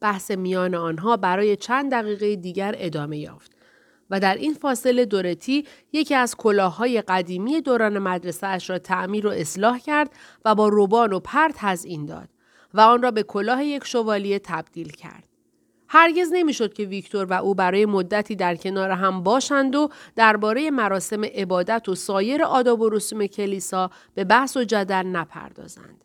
بحث 0.00 0.30
میان 0.30 0.74
آنها 0.74 1.16
برای 1.16 1.56
چند 1.56 1.90
دقیقه 1.90 2.36
دیگر 2.36 2.74
ادامه 2.78 3.18
یافت. 3.18 3.52
و 4.10 4.20
در 4.20 4.34
این 4.34 4.54
فاصله 4.54 5.04
دورتی 5.04 5.66
یکی 5.92 6.14
از 6.14 6.36
کلاههای 6.36 7.02
قدیمی 7.02 7.60
دوران 7.60 7.98
مدرسه 7.98 8.46
اش 8.46 8.70
را 8.70 8.78
تعمیر 8.78 9.26
و 9.26 9.30
اصلاح 9.30 9.78
کرد 9.78 10.10
و 10.44 10.54
با 10.54 10.68
روبان 10.68 11.12
و 11.12 11.20
پر 11.20 11.48
تزئین 11.54 12.06
داد 12.06 12.28
و 12.74 12.80
آن 12.80 13.02
را 13.02 13.10
به 13.10 13.22
کلاه 13.22 13.64
یک 13.64 13.84
شوالیه 13.84 14.38
تبدیل 14.38 14.90
کرد. 14.90 15.24
هرگز 15.88 16.28
نمی‌شد 16.32 16.72
که 16.72 16.84
ویکتور 16.84 17.24
و 17.24 17.32
او 17.32 17.54
برای 17.54 17.86
مدتی 17.86 18.36
در 18.36 18.56
کنار 18.56 18.90
هم 18.90 19.22
باشند 19.22 19.76
و 19.76 19.88
درباره 20.16 20.70
مراسم 20.70 21.24
عبادت 21.24 21.88
و 21.88 21.94
سایر 21.94 22.42
آداب 22.42 22.80
و 22.80 22.88
رسوم 22.88 23.26
کلیسا 23.26 23.90
به 24.14 24.24
بحث 24.24 24.56
و 24.56 24.64
جدل 24.64 25.06
نپردازند. 25.06 26.04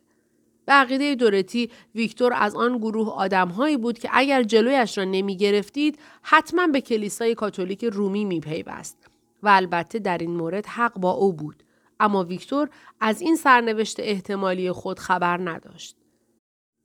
به 0.66 0.74
عقیده 0.74 1.16
دورتی 1.16 1.70
ویکتور 1.96 2.34
از 2.36 2.56
آن 2.56 2.78
گروه 2.78 3.10
آدمهایی 3.10 3.78
بود 3.78 4.00
که 4.00 4.10
اگر 4.12 4.44
جلویش 4.44 4.98
را 4.98 5.04
نمی 5.04 5.38
گرفتید 5.38 6.00
حتما 6.22 6.68
به 6.68 6.82
کلیسای 6.82 7.36
کاتولیک 7.36 7.84
رومی 7.84 8.26
می 8.26 8.40
پیوست 8.40 8.98
و 9.44 9.48
البته 9.48 10.00
در 10.00 10.18
این 10.18 10.36
مورد 10.36 10.66
حق 10.66 10.94
با 11.00 11.12
او 11.12 11.34
بود 11.34 11.64
اما 12.00 12.24
ویکتور 12.24 12.70
از 13.00 13.22
این 13.22 13.36
سرنوشت 13.36 14.00
احتمالی 14.00 14.72
خود 14.72 15.00
خبر 15.00 15.38
نداشت. 15.50 15.98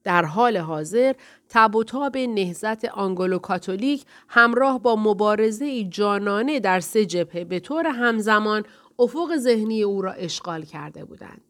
در 0.05 0.25
حال 0.25 0.57
حاضر 0.57 1.15
تب 1.49 1.77
و 1.77 1.85
تاب 1.85 2.17
نهضت 2.17 2.85
آنگلو 2.85 3.39
کاتولیک 3.39 4.05
همراه 4.29 4.83
با 4.83 4.97
مبارزه 4.97 5.85
جانانه 5.85 6.61
در 6.61 6.81
سه 6.81 7.07
جبهه 7.07 7.45
به 7.45 7.61
طور 7.61 7.87
همزمان 7.87 8.65
افق 8.99 9.37
ذهنی 9.37 9.83
او 9.83 10.03
را 10.03 10.13
اشغال 10.13 10.63
کرده 10.63 11.05
بودند. 11.05 11.48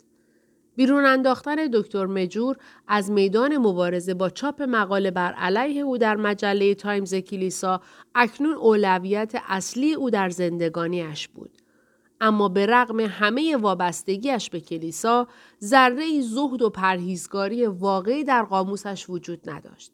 بیرون 0.78 1.04
انداختن 1.04 1.56
دکتر 1.72 2.06
مجور 2.06 2.56
از 2.88 3.10
میدان 3.10 3.56
مبارزه 3.56 4.14
با 4.14 4.30
چاپ 4.30 4.62
مقاله 4.62 5.10
بر 5.10 5.32
علیه 5.32 5.82
او 5.82 5.98
در 5.98 6.16
مجله 6.16 6.74
تایمز 6.74 7.14
کلیسا 7.14 7.80
اکنون 8.14 8.54
اولویت 8.54 9.32
اصلی 9.48 9.94
او 9.94 10.10
در 10.10 10.30
زندگانیش 10.30 11.28
بود. 11.28 11.50
اما 12.20 12.48
به 12.48 12.66
رغم 12.66 13.00
همه 13.00 13.56
وابستگیش 13.56 14.50
به 14.50 14.60
کلیسا 14.60 15.28
ذره 15.64 16.20
زهد 16.20 16.62
و 16.62 16.70
پرهیزگاری 16.70 17.66
واقعی 17.66 18.24
در 18.24 18.42
قاموسش 18.42 19.10
وجود 19.10 19.50
نداشت. 19.50 19.92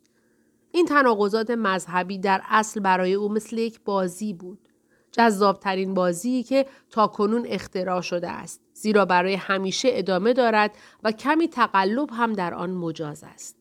این 0.72 0.86
تناقضات 0.86 1.50
مذهبی 1.50 2.18
در 2.18 2.42
اصل 2.48 2.80
برای 2.80 3.14
او 3.14 3.28
مثل 3.28 3.58
یک 3.58 3.80
بازی 3.84 4.32
بود. 4.32 4.68
جذابترین 5.14 5.94
بازی 5.94 6.42
که 6.42 6.66
تا 6.90 7.06
کنون 7.06 7.46
اختراع 7.48 8.00
شده 8.00 8.28
است. 8.28 8.60
زیرا 8.72 9.04
برای 9.04 9.34
همیشه 9.34 9.88
ادامه 9.92 10.32
دارد 10.32 10.70
و 11.02 11.12
کمی 11.12 11.48
تقلب 11.48 12.10
هم 12.12 12.32
در 12.32 12.54
آن 12.54 12.70
مجاز 12.70 13.24
است. 13.24 13.56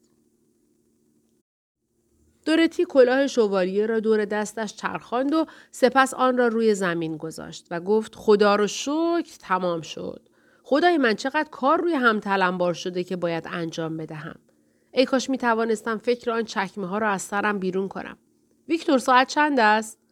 دورتی 2.46 2.86
کلاه 2.86 3.28
شوالیه 3.28 3.86
را 3.86 4.00
دور 4.00 4.26
دستش 4.26 4.76
چرخاند 4.76 5.34
و 5.34 5.46
سپس 5.72 6.14
آن 6.14 6.38
را 6.38 6.48
روی 6.48 6.76
زمین 6.76 7.18
گذاشت 7.18 7.68
و 7.72 7.80
گفت 7.80 8.16
خدا 8.16 8.56
رو 8.56 8.68
شکر 8.68 9.38
تمام 9.40 9.82
شد. 9.82 10.30
خدای 10.64 10.98
من 10.98 11.14
چقدر 11.14 11.50
کار 11.52 11.82
روی 11.82 11.94
هم 11.94 12.20
تلمبار 12.20 12.74
شده 12.74 13.04
که 13.04 13.16
باید 13.16 13.48
انجام 13.52 13.98
بدهم. 13.98 14.36
ای 14.92 15.06
کاش 15.06 15.30
می 15.30 15.38
توانستم 15.38 15.98
فکر 15.98 16.32
آن 16.32 16.44
چکمه 16.44 16.88
ها 16.88 16.98
را 16.98 17.10
از 17.10 17.22
سرم 17.22 17.60
بیرون 17.60 17.88
کنم. 17.88 18.18
ویکتور 18.68 18.98
ساعت 18.98 19.28
چند 19.28 19.60
است؟ 19.60 20.03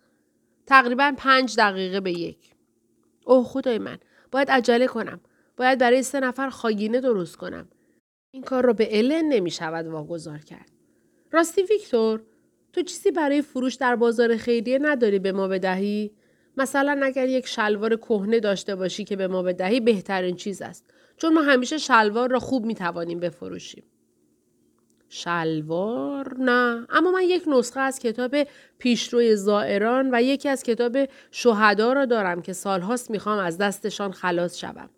تقریبا 0.71 1.13
پنج 1.17 1.55
دقیقه 1.57 1.99
به 1.99 2.12
یک. 2.12 2.55
اوه 3.25 3.45
خدای 3.45 3.77
من 3.77 3.97
باید 4.31 4.51
عجله 4.51 4.88
کنم. 4.88 5.19
باید 5.57 5.79
برای 5.79 6.03
سه 6.03 6.19
نفر 6.19 6.49
خاگینه 6.49 6.99
درست 6.99 7.36
کنم. 7.36 7.67
این 8.31 8.43
کار 8.43 8.65
را 8.65 8.73
به 8.73 8.97
الن 8.97 9.25
نمی 9.29 9.51
شود 9.51 9.88
واگذار 9.88 10.38
کرد. 10.38 10.71
راستی 11.31 11.62
ویکتور 11.62 12.21
تو 12.73 12.81
چیزی 12.81 13.12
برای 13.12 13.41
فروش 13.41 13.75
در 13.75 13.95
بازار 13.95 14.38
خیریه 14.38 14.79
نداری 14.81 15.19
به 15.19 15.31
ما 15.31 15.47
بدهی؟ 15.47 16.12
مثلا 16.57 16.99
اگر 17.03 17.27
یک 17.27 17.47
شلوار 17.47 17.95
کهنه 17.95 18.39
داشته 18.39 18.75
باشی 18.75 19.03
که 19.03 19.15
به 19.15 19.27
ما 19.27 19.43
بدهی 19.43 19.79
بهترین 19.79 20.36
چیز 20.36 20.62
است. 20.62 20.86
چون 21.17 21.34
ما 21.34 21.41
همیشه 21.41 21.77
شلوار 21.77 22.29
را 22.29 22.39
خوب 22.39 22.65
می 22.65 22.75
توانیم 22.75 23.19
بفروشیم. 23.19 23.84
شلوار؟ 25.13 26.36
نه. 26.39 26.88
اما 26.89 27.12
من 27.12 27.24
یک 27.24 27.43
نسخه 27.47 27.80
از 27.80 28.00
کتاب 28.00 28.36
پیشروی 28.78 29.36
زائران 29.36 30.10
و 30.13 30.21
یکی 30.21 30.50
از 30.50 30.63
کتاب 30.63 30.97
شهدا 31.32 31.93
را 31.93 32.06
دارم 32.06 32.41
که 32.41 32.54
سالهاست 32.54 33.12
می‌خوام 33.12 33.39
از 33.39 33.58
دستشان 33.58 34.12
خلاص 34.12 34.58
شوم. 34.58 34.89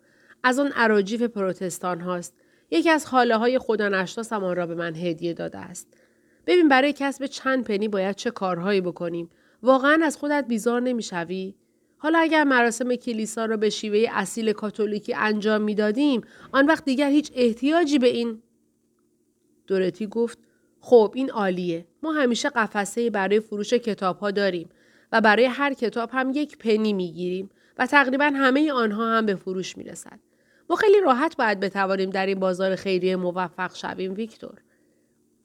از 0.42 0.58
آن 0.58 0.72
عراجیف 0.72 1.22
پروتستان 1.22 2.00
هاست. 2.00 2.34
یکی 2.70 2.90
از 2.90 3.06
حاله 3.06 3.36
های 3.36 3.58
خدا 3.58 3.88
نشناسم 3.88 4.44
آن 4.44 4.56
را 4.56 4.66
به 4.66 4.74
من 4.74 4.94
هدیه 4.94 5.34
داده 5.34 5.58
است. 5.58 5.88
ببین 6.46 6.68
برای 6.68 6.92
کسب 6.92 7.26
چند 7.26 7.64
پنی 7.64 7.88
باید 7.88 8.16
چه 8.16 8.30
کارهایی 8.30 8.80
بکنیم. 8.80 9.30
واقعا 9.62 9.98
از 10.04 10.16
خودت 10.16 10.44
بیزار 10.48 10.80
نمی‌شوی؟ 10.80 11.54
حالا 11.98 12.18
اگر 12.18 12.44
مراسم 12.44 12.94
کلیسا 12.94 13.44
را 13.44 13.56
به 13.56 13.70
شیوه 13.70 14.06
اصیل 14.12 14.52
کاتولیکی 14.52 15.14
انجام 15.14 15.62
می‌دادیم 15.62 16.20
آن 16.52 16.66
وقت 16.66 16.84
دیگر 16.84 17.10
هیچ 17.10 17.32
احتیاجی 17.34 17.98
به 17.98 18.06
این 18.06 18.42
دورتی 19.66 20.06
گفت 20.06 20.38
خب 20.80 21.12
این 21.14 21.30
عالیه 21.30 21.86
ما 22.02 22.12
همیشه 22.12 22.48
قفسه 22.48 23.10
برای 23.10 23.40
فروش 23.40 23.74
کتاب 23.74 24.18
ها 24.18 24.30
داریم 24.30 24.68
و 25.12 25.20
برای 25.20 25.44
هر 25.44 25.74
کتاب 25.74 26.10
هم 26.12 26.30
یک 26.34 26.58
پنی 26.58 26.92
می‌گیریم 26.92 27.50
و 27.78 27.86
تقریبا 27.86 28.32
همه 28.34 28.72
آنها 28.72 29.16
هم 29.16 29.26
به 29.26 29.34
فروش 29.34 29.76
می‌رسد 29.76 30.18
ما 30.70 30.76
خیلی 30.76 31.00
راحت 31.00 31.36
باید 31.36 31.60
بتوانیم 31.60 32.10
در 32.10 32.26
این 32.26 32.40
بازار 32.40 32.76
خیریه 32.76 33.16
موفق 33.16 33.74
شویم 33.74 34.14
ویکتور 34.14 34.60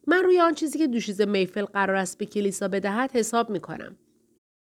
من 0.07 0.23
روی 0.23 0.39
آن 0.39 0.53
چیزی 0.53 0.79
که 0.79 0.87
دوشیزه 0.87 1.25
میفل 1.25 1.65
قرار 1.65 1.95
است 1.95 2.17
به 2.17 2.25
کلیسا 2.25 2.67
بدهد 2.67 3.11
حساب 3.11 3.49
می 3.49 3.59
کنم. 3.59 3.97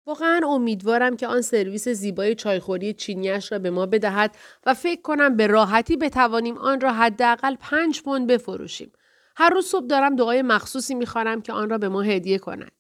واقعا 0.06 0.40
امیدوارم 0.46 1.16
که 1.16 1.26
آن 1.26 1.40
سرویس 1.40 1.88
زیبای 1.88 2.34
چایخوری 2.34 2.92
چینیش 2.92 3.52
را 3.52 3.58
به 3.58 3.70
ما 3.70 3.86
بدهد 3.86 4.36
و 4.66 4.74
فکر 4.74 5.02
کنم 5.02 5.36
به 5.36 5.46
راحتی 5.46 5.96
بتوانیم 5.96 6.58
آن 6.58 6.80
را 6.80 6.92
حداقل 6.92 7.56
پنج 7.60 8.02
پوند 8.02 8.26
بفروشیم. 8.26 8.92
هر 9.36 9.50
روز 9.50 9.66
صبح 9.66 9.86
دارم 9.86 10.16
دعای 10.16 10.42
مخصوصی 10.42 10.94
می‌خوانم 10.94 11.42
که 11.42 11.52
آن 11.52 11.70
را 11.70 11.78
به 11.78 11.88
ما 11.88 12.02
هدیه 12.02 12.38
کند. 12.38 12.72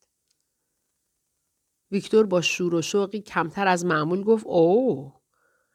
ویکتور 1.90 2.26
با 2.26 2.40
شور 2.40 2.74
و 2.74 2.82
شوقی 2.82 3.20
کمتر 3.20 3.68
از 3.68 3.84
معمول 3.84 4.22
گفت 4.22 4.46
اوه. 4.46 5.12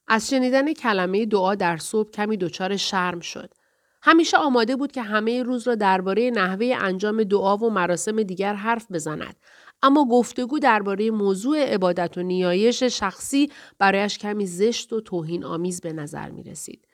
از 0.08 0.30
شنیدن 0.30 0.74
کلمه 0.74 1.26
دعا 1.26 1.56
در 1.56 1.78
صبح 1.78 2.12
کمی 2.12 2.38
دچار 2.38 2.78
شرم 2.78 3.20
شد. 3.20 3.54
همیشه 4.02 4.38
آماده 4.38 4.76
بود 4.76 4.92
که 4.92 5.02
همه 5.02 5.44
روز 5.44 5.68
را 5.68 5.76
درباره 5.76 6.32
نحوه 6.32 6.76
انجام 6.80 7.24
دعا 7.24 7.58
و 7.58 7.70
مراسم 7.70 8.24
دیگر 8.24 8.54
حرف 8.54 8.92
بزند 8.92 9.36
اما 9.84 10.06
گفتگو 10.06 10.60
درباره 10.60 11.12
موضوع 11.12 11.74
عبادت 11.74 12.18
و 12.18 12.22
نیایش 12.22 12.84
شخصی 12.84 13.52
برایش 13.80 14.18
کمی 14.18 14.46
زشت 14.48 14.94
و 14.94 15.02
توهین 15.02 15.44
آمیز 15.44 15.82
به 15.82 15.94
نظر 15.94 16.30
می 16.30 16.44
رسید. 16.44 16.88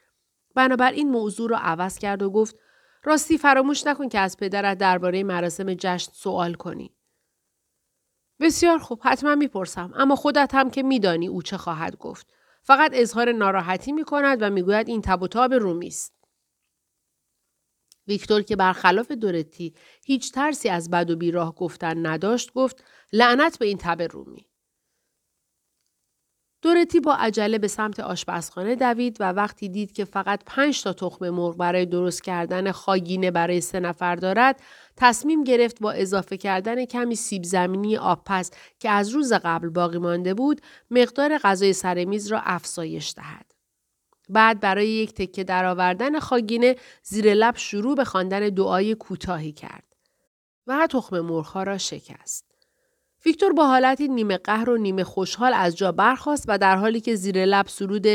بنابراین 0.55 1.09
موضوع 1.09 1.49
را 1.49 1.57
عوض 1.57 1.97
کرد 1.97 2.21
و 2.21 2.29
گفت 2.29 2.55
راستی 3.03 3.37
فراموش 3.37 3.87
نکن 3.87 4.09
که 4.09 4.19
از 4.19 4.37
پدرت 4.37 4.77
درباره 4.77 5.23
مراسم 5.23 5.73
جشن 5.73 6.11
سوال 6.13 6.53
کنی. 6.53 6.95
بسیار 8.39 8.79
خوب 8.79 9.01
حتما 9.03 9.35
می‌پرسم 9.35 9.93
اما 9.95 10.15
خودت 10.15 10.55
هم 10.55 10.69
که 10.69 10.83
میدانی 10.83 11.27
او 11.27 11.41
چه 11.41 11.57
خواهد 11.57 11.97
گفت. 11.97 12.33
فقط 12.63 12.91
اظهار 12.93 13.31
ناراحتی 13.31 13.91
می 13.91 14.03
کند 14.03 14.37
و 14.41 14.49
می‌گوید 14.49 14.87
این 14.87 15.01
تب 15.01 15.21
و 15.21 15.27
تاب 15.27 15.53
رومی 15.53 15.87
است. 15.87 16.13
ویکتور 18.07 18.41
که 18.41 18.55
برخلاف 18.55 19.11
دورتی 19.11 19.75
هیچ 20.05 20.31
ترسی 20.31 20.69
از 20.69 20.89
بد 20.89 21.09
و 21.09 21.15
بیراه 21.15 21.55
گفتن 21.55 22.05
نداشت 22.05 22.53
گفت 22.53 22.83
لعنت 23.13 23.59
به 23.59 23.65
این 23.65 23.77
تب 23.77 24.01
رومی. 24.01 24.47
دورتی 26.63 26.99
با 26.99 27.15
عجله 27.15 27.57
به 27.57 27.67
سمت 27.67 27.99
آشپزخانه 27.99 28.75
دوید 28.75 29.17
و 29.19 29.31
وقتی 29.31 29.69
دید 29.69 29.91
که 29.91 30.05
فقط 30.05 30.41
پنج 30.45 30.83
تا 30.83 30.93
تخم 30.93 31.29
مرغ 31.29 31.57
برای 31.57 31.85
درست 31.85 32.23
کردن 32.23 32.71
خاگینه 32.71 33.31
برای 33.31 33.61
سه 33.61 33.79
نفر 33.79 34.15
دارد 34.15 34.61
تصمیم 34.97 35.43
گرفت 35.43 35.79
با 35.79 35.91
اضافه 35.91 36.37
کردن 36.37 36.85
کمی 36.85 37.15
سیب 37.15 37.43
زمینی 37.43 37.97
آبپز 37.97 38.51
که 38.79 38.89
از 38.89 39.09
روز 39.09 39.33
قبل 39.33 39.69
باقی 39.69 39.97
مانده 39.97 40.33
بود 40.33 40.61
مقدار 40.91 41.37
غذای 41.37 41.73
سر 41.73 42.05
میز 42.05 42.27
را 42.27 42.41
افزایش 42.43 43.13
دهد. 43.17 43.51
بعد 44.29 44.59
برای 44.59 44.87
یک 44.87 45.13
تکه 45.13 45.43
درآوردن 45.43 46.19
خاگینه 46.19 46.75
زیر 47.03 47.33
لب 47.33 47.57
شروع 47.57 47.95
به 47.95 48.05
خواندن 48.05 48.49
دعای 48.49 48.95
کوتاهی 48.95 49.51
کرد 49.51 49.95
و 50.67 50.87
تخم 50.87 51.19
مرغها 51.19 51.63
را 51.63 51.77
شکست. 51.77 52.52
ویکتور 53.25 53.53
با 53.53 53.67
حالتی 53.67 54.07
نیمه 54.07 54.37
قهر 54.37 54.69
و 54.69 54.77
نیمه 54.77 55.03
خوشحال 55.03 55.53
از 55.53 55.77
جا 55.77 55.91
برخاست 55.91 56.45
و 56.47 56.57
در 56.57 56.77
حالی 56.77 57.01
که 57.01 57.15
زیر 57.15 57.45
لب 57.45 57.67
سرود 57.67 58.05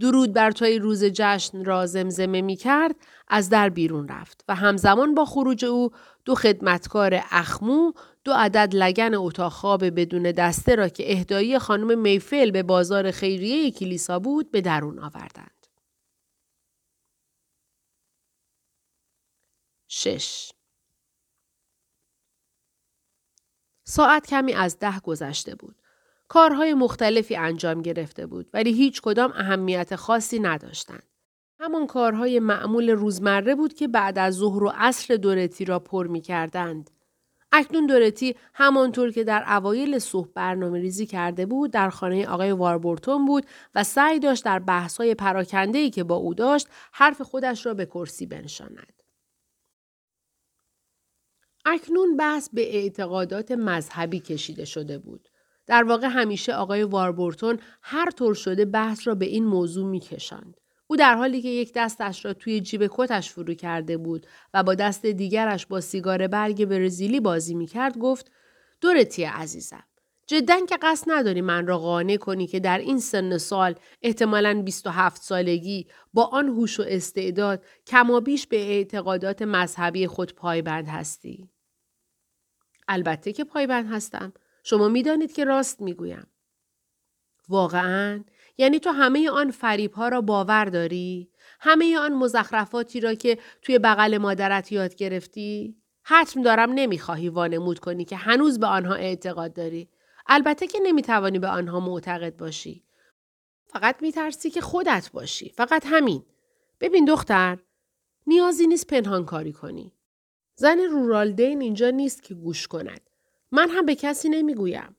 درود 0.00 0.32
بر 0.32 0.50
توی 0.50 0.78
روز 0.78 1.04
جشن 1.04 1.64
را 1.64 1.86
زمزمه 1.86 2.42
می 2.42 2.56
کرد 2.56 2.96
از 3.28 3.50
در 3.50 3.68
بیرون 3.68 4.08
رفت 4.08 4.44
و 4.48 4.54
همزمان 4.54 5.14
با 5.14 5.24
خروج 5.24 5.64
او 5.64 5.90
دو 6.24 6.34
خدمتکار 6.34 7.20
اخمو 7.30 7.92
دو 8.24 8.32
عدد 8.32 8.74
لگن 8.74 9.14
اتاق 9.14 9.52
خواب 9.52 10.00
بدون 10.00 10.22
دسته 10.22 10.74
را 10.74 10.88
که 10.88 11.12
اهدایی 11.12 11.58
خانم 11.58 11.98
میفل 11.98 12.50
به 12.50 12.62
بازار 12.62 13.10
خیریه 13.10 13.70
کلیسا 13.70 14.18
بود 14.18 14.50
به 14.50 14.60
درون 14.60 14.98
آوردند. 14.98 15.50
6. 19.88 20.53
ساعت 23.84 24.26
کمی 24.26 24.52
از 24.52 24.78
ده 24.78 25.00
گذشته 25.00 25.54
بود. 25.54 25.74
کارهای 26.28 26.74
مختلفی 26.74 27.36
انجام 27.36 27.82
گرفته 27.82 28.26
بود 28.26 28.50
ولی 28.52 28.72
هیچ 28.72 29.00
کدام 29.02 29.32
اهمیت 29.36 29.96
خاصی 29.96 30.38
نداشتند. 30.38 31.02
همان 31.60 31.86
کارهای 31.86 32.40
معمول 32.40 32.90
روزمره 32.90 33.54
بود 33.54 33.74
که 33.74 33.88
بعد 33.88 34.18
از 34.18 34.34
ظهر 34.34 34.64
و 34.64 34.72
عصر 34.74 35.16
دورتی 35.16 35.64
را 35.64 35.78
پر 35.78 36.06
می 36.06 36.20
کردند. 36.20 36.90
اکنون 37.52 37.86
دورتی 37.86 38.36
همانطور 38.54 39.10
که 39.10 39.24
در 39.24 39.44
اوایل 39.48 39.98
صبح 39.98 40.28
برنامه 40.34 40.80
ریزی 40.80 41.06
کرده 41.06 41.46
بود 41.46 41.70
در 41.70 41.90
خانه 41.90 42.26
آقای 42.26 42.52
واربورتون 42.52 43.26
بود 43.26 43.46
و 43.74 43.84
سعی 43.84 44.18
داشت 44.18 44.44
در 44.44 44.58
بحثهای 44.58 45.14
پراکنده 45.14 45.90
که 45.90 46.04
با 46.04 46.14
او 46.14 46.34
داشت 46.34 46.68
حرف 46.92 47.22
خودش 47.22 47.66
را 47.66 47.74
به 47.74 47.86
کرسی 47.86 48.26
بنشاند. 48.26 49.03
اکنون 51.64 52.16
بحث 52.16 52.48
به 52.52 52.76
اعتقادات 52.76 53.52
مذهبی 53.52 54.20
کشیده 54.20 54.64
شده 54.64 54.98
بود. 54.98 55.28
در 55.66 55.82
واقع 55.82 56.06
همیشه 56.06 56.54
آقای 56.54 56.82
واربورتون 56.82 57.58
هر 57.82 58.10
طور 58.10 58.34
شده 58.34 58.64
بحث 58.64 59.06
را 59.06 59.14
به 59.14 59.26
این 59.26 59.44
موضوع 59.44 59.86
میکشاند. 59.86 60.60
او 60.86 60.96
در 60.96 61.14
حالی 61.14 61.42
که 61.42 61.48
یک 61.48 61.72
دستش 61.74 62.24
را 62.24 62.32
توی 62.32 62.60
جیب 62.60 62.90
کتش 62.90 63.30
فرو 63.30 63.54
کرده 63.54 63.96
بود 63.96 64.26
و 64.54 64.62
با 64.62 64.74
دست 64.74 65.06
دیگرش 65.06 65.66
با 65.66 65.80
سیگار 65.80 66.26
برگ 66.26 66.64
برزیلی 66.64 67.20
بازی 67.20 67.54
می‌کرد 67.54 67.98
گفت 67.98 68.30
دورتی 68.80 69.24
عزیزم 69.24 69.84
جدا 70.26 70.66
که 70.66 70.78
قصد 70.82 71.10
نداری 71.10 71.40
من 71.40 71.66
را 71.66 71.78
قانع 71.78 72.16
کنی 72.16 72.46
که 72.46 72.60
در 72.60 72.78
این 72.78 73.00
سن 73.00 73.38
سال 73.38 73.74
احتمالا 74.02 74.62
27 74.64 75.22
سالگی 75.22 75.86
با 76.12 76.24
آن 76.24 76.48
هوش 76.48 76.80
و 76.80 76.84
استعداد 76.86 77.64
کمابیش 77.86 78.46
به 78.46 78.56
اعتقادات 78.56 79.42
مذهبی 79.42 80.06
خود 80.06 80.34
پایبند 80.34 80.88
هستی 80.88 81.48
البته 82.88 83.32
که 83.32 83.44
پایبند 83.44 83.92
هستم. 83.92 84.32
شما 84.62 84.88
می‌دانید 84.88 85.32
که 85.32 85.44
راست 85.44 85.80
می‌گویم. 85.80 86.26
واقعا؟ 87.48 88.24
یعنی 88.58 88.78
تو 88.78 88.90
همه 88.90 89.30
آن 89.30 89.50
فریب 89.50 89.92
ها 89.92 90.08
را 90.08 90.20
باور 90.20 90.64
داری؟ 90.64 91.30
همه 91.60 91.98
آن 91.98 92.12
مزخرفاتی 92.12 93.00
را 93.00 93.14
که 93.14 93.38
توی 93.62 93.78
بغل 93.78 94.18
مادرت 94.18 94.72
یاد 94.72 94.94
گرفتی؟ 94.94 95.76
حتم 96.02 96.42
دارم 96.42 96.72
نمی‌خواهی 96.72 97.28
وانمود 97.28 97.78
کنی 97.78 98.04
که 98.04 98.16
هنوز 98.16 98.60
به 98.60 98.66
آنها 98.66 98.94
اعتقاد 98.94 99.52
داری. 99.52 99.88
البته 100.26 100.66
که 100.66 100.78
نمی‌توانی 100.82 101.38
به 101.38 101.48
آنها 101.48 101.80
معتقد 101.80 102.36
باشی. 102.36 102.84
فقط 103.66 104.02
میترسی 104.02 104.50
که 104.50 104.60
خودت 104.60 105.10
باشی. 105.12 105.48
فقط 105.48 105.82
همین. 105.86 106.26
ببین 106.80 107.04
دختر، 107.04 107.58
نیازی 108.26 108.66
نیست 108.66 108.86
پنهان 108.86 109.24
کاری 109.24 109.52
کنی. 109.52 109.92
زن 110.56 110.78
رورالدین 110.78 111.60
اینجا 111.60 111.90
نیست 111.90 112.22
که 112.22 112.34
گوش 112.34 112.66
کند. 112.66 113.10
من 113.52 113.70
هم 113.70 113.86
به 113.86 113.94
کسی 113.94 114.28
نمی‌گویم. 114.28 114.96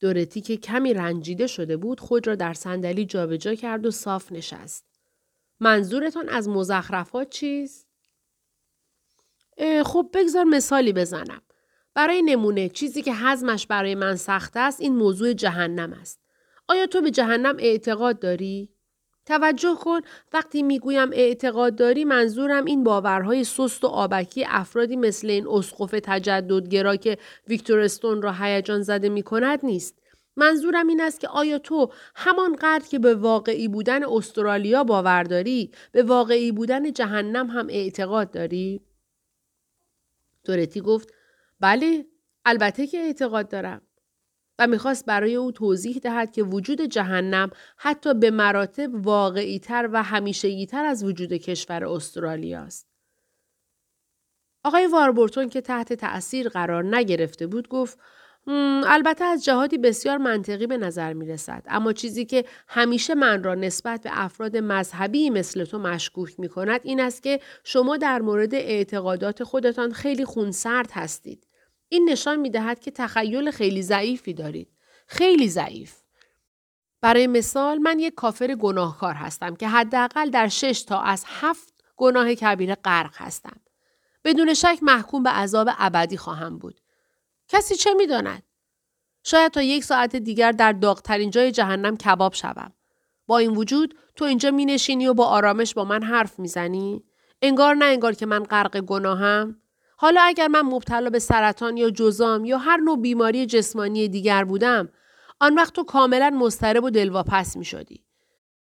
دورتی 0.00 0.40
که 0.40 0.56
کمی 0.56 0.94
رنجیده 0.94 1.46
شده 1.46 1.76
بود 1.76 2.00
خود 2.00 2.26
را 2.26 2.34
در 2.34 2.54
صندلی 2.54 3.04
جابجا 3.04 3.54
کرد 3.54 3.86
و 3.86 3.90
صاف 3.90 4.32
نشست. 4.32 4.84
منظورتان 5.60 6.28
از 6.28 6.48
مزخرفات 6.48 7.30
چیست؟ 7.30 7.86
خب 9.84 10.10
بگذار 10.14 10.44
مثالی 10.44 10.92
بزنم. 10.92 11.42
برای 11.94 12.22
نمونه 12.22 12.68
چیزی 12.68 13.02
که 13.02 13.14
حزمش 13.14 13.66
برای 13.66 13.94
من 13.94 14.16
سخت 14.16 14.56
است 14.56 14.80
این 14.80 14.96
موضوع 14.96 15.32
جهنم 15.32 15.92
است. 15.92 16.20
آیا 16.68 16.86
تو 16.86 17.00
به 17.00 17.10
جهنم 17.10 17.56
اعتقاد 17.58 18.18
داری؟ 18.18 18.77
توجه 19.28 19.74
کن 19.74 20.00
وقتی 20.32 20.62
می‌گویم 20.62 21.10
اعتقاد 21.12 21.76
داری 21.76 22.04
منظورم 22.04 22.64
این 22.64 22.84
باورهای 22.84 23.44
سست 23.44 23.84
و 23.84 23.86
آبکی 23.86 24.44
افرادی 24.48 24.96
مثل 24.96 25.30
این 25.30 25.48
اسقف 25.48 25.90
تجددگرا 26.02 26.96
که 26.96 27.18
ویکتور 27.48 27.80
استون 27.80 28.22
را 28.22 28.32
هیجان 28.32 28.82
زده 28.82 29.08
می 29.08 29.22
کند 29.22 29.60
نیست. 29.62 29.98
منظورم 30.36 30.86
این 30.86 31.00
است 31.00 31.20
که 31.20 31.28
آیا 31.28 31.58
تو 31.58 31.92
همانقدر 32.14 32.88
که 32.88 32.98
به 32.98 33.14
واقعی 33.14 33.68
بودن 33.68 34.04
استرالیا 34.04 34.84
باور 34.84 35.22
داری 35.22 35.70
به 35.92 36.02
واقعی 36.02 36.52
بودن 36.52 36.92
جهنم 36.92 37.46
هم 37.46 37.66
اعتقاد 37.70 38.30
داری؟ 38.30 38.80
دورتی 40.44 40.80
گفت 40.80 41.14
بله 41.60 42.06
البته 42.44 42.86
که 42.86 42.98
اعتقاد 42.98 43.48
دارم. 43.48 43.87
و 44.58 44.66
می‌خواست 44.66 45.06
برای 45.06 45.34
او 45.34 45.52
توضیح 45.52 45.98
دهد 45.98 46.32
که 46.32 46.42
وجود 46.42 46.80
جهنم 46.80 47.50
حتی 47.76 48.14
به 48.14 48.30
مراتب 48.30 49.06
واقعی 49.06 49.58
تر 49.58 49.88
و 49.92 50.02
همیشگی 50.02 50.66
تر 50.66 50.84
از 50.84 51.04
وجود 51.04 51.32
کشور 51.32 51.84
استرالیا 51.84 52.60
است. 52.60 52.88
آقای 54.64 54.86
واربورتون 54.86 55.48
که 55.48 55.60
تحت 55.60 55.92
تأثیر 55.92 56.48
قرار 56.48 56.96
نگرفته 56.96 57.46
بود 57.46 57.68
گفت 57.68 57.98
البته 58.86 59.24
از 59.24 59.44
جهادی 59.44 59.78
بسیار 59.78 60.18
منطقی 60.18 60.66
به 60.66 60.76
نظر 60.76 61.12
می 61.12 61.26
رسد. 61.26 61.62
اما 61.68 61.92
چیزی 61.92 62.24
که 62.24 62.44
همیشه 62.68 63.14
من 63.14 63.42
را 63.42 63.54
نسبت 63.54 64.02
به 64.02 64.10
افراد 64.12 64.56
مذهبی 64.56 65.30
مثل 65.30 65.64
تو 65.64 65.78
مشکوک 65.78 66.40
می 66.40 66.48
کند 66.48 66.80
این 66.84 67.00
است 67.00 67.22
که 67.22 67.40
شما 67.64 67.96
در 67.96 68.22
مورد 68.22 68.54
اعتقادات 68.54 69.44
خودتان 69.44 69.92
خیلی 69.92 70.24
خونسرد 70.24 70.90
هستید. 70.92 71.47
این 71.88 72.08
نشان 72.10 72.40
می 72.40 72.50
دهد 72.50 72.80
که 72.80 72.90
تخیل 72.90 73.50
خیلی 73.50 73.82
ضعیفی 73.82 74.34
دارید. 74.34 74.68
خیلی 75.06 75.48
ضعیف. 75.48 75.96
برای 77.00 77.26
مثال 77.26 77.78
من 77.78 77.98
یک 77.98 78.14
کافر 78.14 78.54
گناهکار 78.54 79.14
هستم 79.14 79.56
که 79.56 79.68
حداقل 79.68 80.30
در 80.30 80.48
شش 80.48 80.82
تا 80.82 81.00
از 81.00 81.24
هفت 81.26 81.74
گناه 81.96 82.34
کبیره 82.34 82.74
غرق 82.74 83.14
هستم. 83.16 83.60
بدون 84.24 84.54
شک 84.54 84.78
محکوم 84.82 85.22
به 85.22 85.30
عذاب 85.30 85.68
ابدی 85.78 86.16
خواهم 86.16 86.58
بود. 86.58 86.80
کسی 87.48 87.74
چه 87.74 87.94
می‌داند؟ 87.94 88.42
شاید 89.24 89.52
تا 89.52 89.62
یک 89.62 89.84
ساعت 89.84 90.16
دیگر 90.16 90.52
در 90.52 90.72
داغترین 90.72 91.30
جای 91.30 91.52
جهنم 91.52 91.96
کباب 91.96 92.34
شوم. 92.34 92.72
با 93.26 93.38
این 93.38 93.50
وجود 93.50 93.98
تو 94.16 94.24
اینجا 94.24 94.50
می 94.50 94.64
نشینی 94.64 95.06
و 95.06 95.14
با 95.14 95.24
آرامش 95.24 95.74
با 95.74 95.84
من 95.84 96.02
حرف 96.02 96.38
می‌زنی؟ 96.38 97.04
انگار 97.42 97.74
نه 97.74 97.84
انگار 97.84 98.12
که 98.12 98.26
من 98.26 98.42
غرق 98.42 98.80
گناهم؟ 98.80 99.60
حالا 100.00 100.20
اگر 100.20 100.48
من 100.48 100.60
مبتلا 100.60 101.10
به 101.10 101.18
سرطان 101.18 101.76
یا 101.76 101.90
جزام 101.90 102.44
یا 102.44 102.58
هر 102.58 102.76
نوع 102.76 103.00
بیماری 103.00 103.46
جسمانی 103.46 104.08
دیگر 104.08 104.44
بودم 104.44 104.88
آن 105.40 105.54
وقت 105.54 105.72
تو 105.72 105.84
کاملا 105.84 106.30
مضطرب 106.30 106.84
و 106.84 106.90
دلواپس 106.90 107.56
می 107.56 107.64
شدی. 107.64 108.04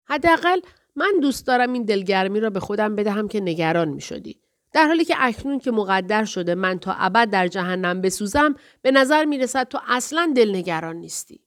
حداقل 0.04 0.60
من 0.96 1.12
دوست 1.22 1.46
دارم 1.46 1.72
این 1.72 1.82
دلگرمی 1.82 2.40
را 2.40 2.50
به 2.50 2.60
خودم 2.60 2.96
بدهم 2.96 3.28
که 3.28 3.40
نگران 3.40 3.88
می 3.88 4.00
شدی. 4.00 4.40
در 4.72 4.86
حالی 4.86 5.04
که 5.04 5.14
اکنون 5.18 5.58
که 5.58 5.70
مقدر 5.70 6.24
شده 6.24 6.54
من 6.54 6.78
تا 6.78 6.92
ابد 6.92 7.30
در 7.30 7.48
جهنم 7.48 8.00
بسوزم 8.00 8.54
به 8.82 8.90
نظر 8.90 9.24
می 9.24 9.38
رسد 9.38 9.68
تو 9.68 9.78
اصلا 9.88 10.32
دلنگران 10.36 10.96
نیستی. 10.96 11.40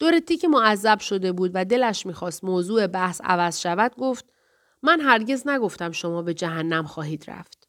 دورتی 0.00 0.36
که 0.36 0.48
معذب 0.48 0.98
شده 0.98 1.32
بود 1.32 1.50
و 1.54 1.64
دلش 1.64 2.06
می‌خواست 2.06 2.44
موضوع 2.44 2.86
بحث 2.86 3.20
عوض 3.24 3.60
شود 3.60 3.94
گفت 3.96 4.24
من 4.82 5.00
هرگز 5.00 5.48
نگفتم 5.48 5.92
شما 5.92 6.22
به 6.22 6.34
جهنم 6.34 6.86
خواهید 6.86 7.30
رفت. 7.30 7.68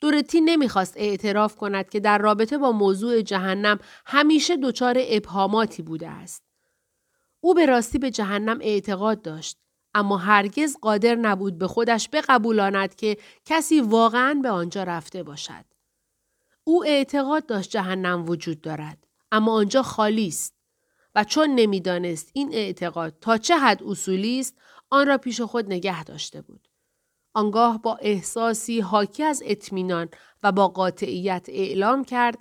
دورتی 0.00 0.40
نمی‌خواست 0.40 0.94
اعتراف 0.96 1.56
کند 1.56 1.88
که 1.88 2.00
در 2.00 2.18
رابطه 2.18 2.58
با 2.58 2.72
موضوع 2.72 3.20
جهنم 3.22 3.78
همیشه 4.06 4.56
دچار 4.56 4.94
ابهاماتی 4.98 5.82
بوده 5.82 6.08
است. 6.08 6.42
او 7.40 7.54
به 7.54 7.66
راستی 7.66 7.98
به 7.98 8.10
جهنم 8.10 8.58
اعتقاد 8.60 9.22
داشت 9.22 9.58
اما 9.94 10.16
هرگز 10.16 10.76
قادر 10.80 11.14
نبود 11.14 11.58
به 11.58 11.66
خودش 11.66 12.08
بقبولاند 12.12 12.94
که 12.94 13.16
کسی 13.44 13.80
واقعا 13.80 14.40
به 14.42 14.50
آنجا 14.50 14.82
رفته 14.82 15.22
باشد. 15.22 15.64
او 16.64 16.84
اعتقاد 16.84 17.46
داشت 17.46 17.70
جهنم 17.70 18.24
وجود 18.28 18.60
دارد 18.60 19.06
اما 19.32 19.52
آنجا 19.52 19.82
خالی 19.82 20.28
است 20.28 20.54
و 21.14 21.24
چون 21.24 21.50
نمی‌دانست 21.50 22.30
این 22.32 22.54
اعتقاد 22.54 23.16
تا 23.20 23.38
چه 23.38 23.56
حد 23.58 23.82
اصولی 23.82 24.40
است 24.40 24.58
آن 24.90 25.06
را 25.06 25.18
پیش 25.18 25.40
خود 25.40 25.66
نگه 25.66 26.04
داشته 26.04 26.42
بود. 26.42 26.68
آنگاه 27.34 27.82
با 27.82 27.96
احساسی 27.96 28.80
حاکی 28.80 29.22
از 29.22 29.42
اطمینان 29.46 30.08
و 30.42 30.52
با 30.52 30.68
قاطعیت 30.68 31.46
اعلام 31.48 32.04
کرد 32.04 32.38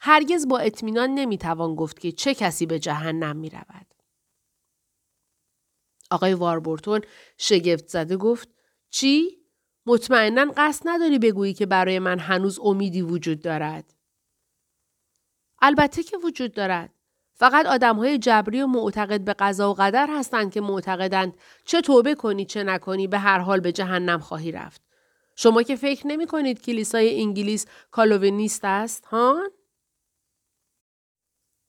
هرگز 0.00 0.48
با 0.48 0.58
اطمینان 0.58 1.10
نمی‌توان 1.10 1.74
گفت 1.74 2.00
که 2.00 2.12
چه 2.12 2.34
کسی 2.34 2.66
به 2.66 2.78
جهنم 2.78 3.36
می 3.36 3.50
رود. 3.50 3.94
آقای 6.10 6.34
واربورتون 6.34 7.00
شگفت 7.38 7.88
زده 7.88 8.16
گفت 8.16 8.48
چی؟ 8.90 9.38
مطمئنا 9.86 10.52
قصد 10.56 10.82
نداری 10.84 11.18
بگویی 11.18 11.54
که 11.54 11.66
برای 11.66 11.98
من 11.98 12.18
هنوز 12.18 12.58
امیدی 12.58 13.02
وجود 13.02 13.40
دارد. 13.42 13.94
البته 15.62 16.02
که 16.02 16.16
وجود 16.16 16.52
دارد. 16.52 16.95
فقط 17.38 17.66
آدم 17.66 17.96
های 17.96 18.18
جبری 18.18 18.62
و 18.62 18.66
معتقد 18.66 19.20
به 19.20 19.32
قضا 19.32 19.70
و 19.70 19.74
قدر 19.74 20.08
هستند 20.10 20.52
که 20.52 20.60
معتقدند 20.60 21.34
چه 21.64 21.80
توبه 21.80 22.14
کنی 22.14 22.44
چه 22.44 22.62
نکنی 22.64 23.06
به 23.06 23.18
هر 23.18 23.38
حال 23.38 23.60
به 23.60 23.72
جهنم 23.72 24.18
خواهی 24.18 24.52
رفت. 24.52 24.82
شما 25.36 25.62
که 25.62 25.76
فکر 25.76 26.06
نمی 26.06 26.26
کنید 26.26 26.62
کلیسای 26.62 27.20
انگلیس 27.20 27.66
کالوینیست 27.90 28.64
است 28.64 29.06
ها؟ 29.06 29.42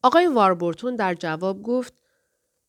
آقای 0.04 0.28
واربورتون 0.28 0.96
در 0.96 1.14
جواب 1.14 1.64
گفت 1.64 1.94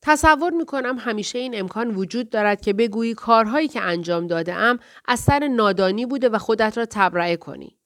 تصور 0.01 0.53
می 0.53 0.65
کنم 0.65 0.97
همیشه 0.99 1.39
این 1.39 1.59
امکان 1.59 1.95
وجود 1.95 2.29
دارد 2.29 2.61
که 2.61 2.73
بگویی 2.73 3.13
کارهایی 3.13 3.67
که 3.67 3.81
انجام 3.81 4.27
داده 4.27 4.53
ام 4.53 4.79
از 5.05 5.19
سر 5.19 5.47
نادانی 5.47 6.05
بوده 6.05 6.29
و 6.29 6.37
خودت 6.37 6.77
را 6.77 6.85
تبرئه 6.85 7.37
کنی. 7.37 7.77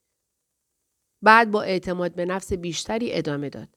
بعد 1.22 1.50
با 1.50 1.62
اعتماد 1.62 2.14
به 2.14 2.24
نفس 2.24 2.52
بیشتری 2.52 3.12
ادامه 3.12 3.48
داد. 3.48 3.73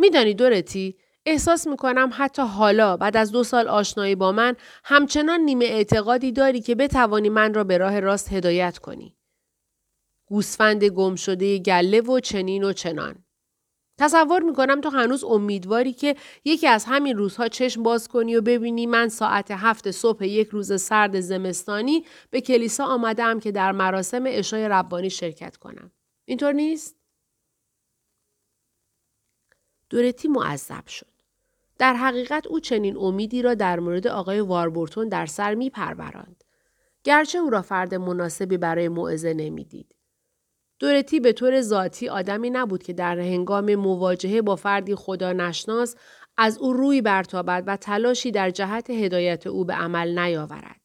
میدانی 0.00 0.34
دورتی 0.34 0.96
احساس 1.26 1.66
می 1.66 1.76
کنم 1.76 2.10
حتی 2.12 2.42
حالا 2.42 2.96
بعد 2.96 3.16
از 3.16 3.32
دو 3.32 3.44
سال 3.44 3.68
آشنایی 3.68 4.14
با 4.14 4.32
من 4.32 4.56
همچنان 4.84 5.40
نیمه 5.40 5.64
اعتقادی 5.64 6.32
داری 6.32 6.60
که 6.60 6.74
بتوانی 6.74 7.28
من 7.28 7.54
را 7.54 7.64
به 7.64 7.78
راه 7.78 8.00
راست 8.00 8.32
هدایت 8.32 8.78
کنی. 8.78 9.16
گوسفند 10.26 10.84
گم 10.84 11.14
شده 11.14 11.58
گله 11.58 12.00
و 12.00 12.20
چنین 12.20 12.64
و 12.64 12.72
چنان. 12.72 13.24
تصور 13.98 14.42
می‌کنم 14.42 14.80
تو 14.80 14.90
هنوز 14.90 15.24
امیدواری 15.24 15.92
که 15.92 16.16
یکی 16.44 16.66
از 16.66 16.84
همین 16.84 17.16
روزها 17.16 17.48
چشم 17.48 17.82
باز 17.82 18.08
کنی 18.08 18.36
و 18.36 18.40
ببینی 18.40 18.86
من 18.86 19.08
ساعت 19.08 19.50
هفت 19.50 19.90
صبح 19.90 20.24
یک 20.24 20.48
روز 20.48 20.82
سرد 20.82 21.20
زمستانی 21.20 22.04
به 22.30 22.40
کلیسا 22.40 22.84
آمدم 22.84 23.40
که 23.40 23.52
در 23.52 23.72
مراسم 23.72 24.24
اشای 24.26 24.68
ربانی 24.68 25.10
شرکت 25.10 25.56
کنم. 25.56 25.92
اینطور 26.24 26.52
نیست؟ 26.52 26.99
دورتی 29.90 30.28
معذب 30.28 30.86
شد. 30.86 31.06
در 31.78 31.94
حقیقت 31.94 32.46
او 32.46 32.60
چنین 32.60 32.96
امیدی 32.96 33.42
را 33.42 33.54
در 33.54 33.80
مورد 33.80 34.06
آقای 34.06 34.40
واربورتون 34.40 35.08
در 35.08 35.26
سر 35.26 35.54
می 35.54 35.70
پروراند. 35.70 36.44
گرچه 37.04 37.38
او 37.38 37.50
را 37.50 37.62
فرد 37.62 37.94
مناسبی 37.94 38.56
برای 38.56 38.88
موعظه 38.88 39.34
نمی‌دید. 39.34 39.94
دورتی 40.78 41.20
به 41.20 41.32
طور 41.32 41.60
ذاتی 41.60 42.08
آدمی 42.08 42.50
نبود 42.50 42.82
که 42.82 42.92
در 42.92 43.18
هنگام 43.18 43.74
مواجهه 43.74 44.42
با 44.42 44.56
فردی 44.56 44.94
خدا 44.94 45.32
نشناس 45.32 45.96
از 46.36 46.58
او 46.58 46.72
روی 46.72 47.02
برتابد 47.02 47.64
و 47.66 47.76
تلاشی 47.76 48.30
در 48.30 48.50
جهت 48.50 48.90
هدایت 48.90 49.46
او 49.46 49.64
به 49.64 49.74
عمل 49.74 50.18
نیاورد. 50.18 50.79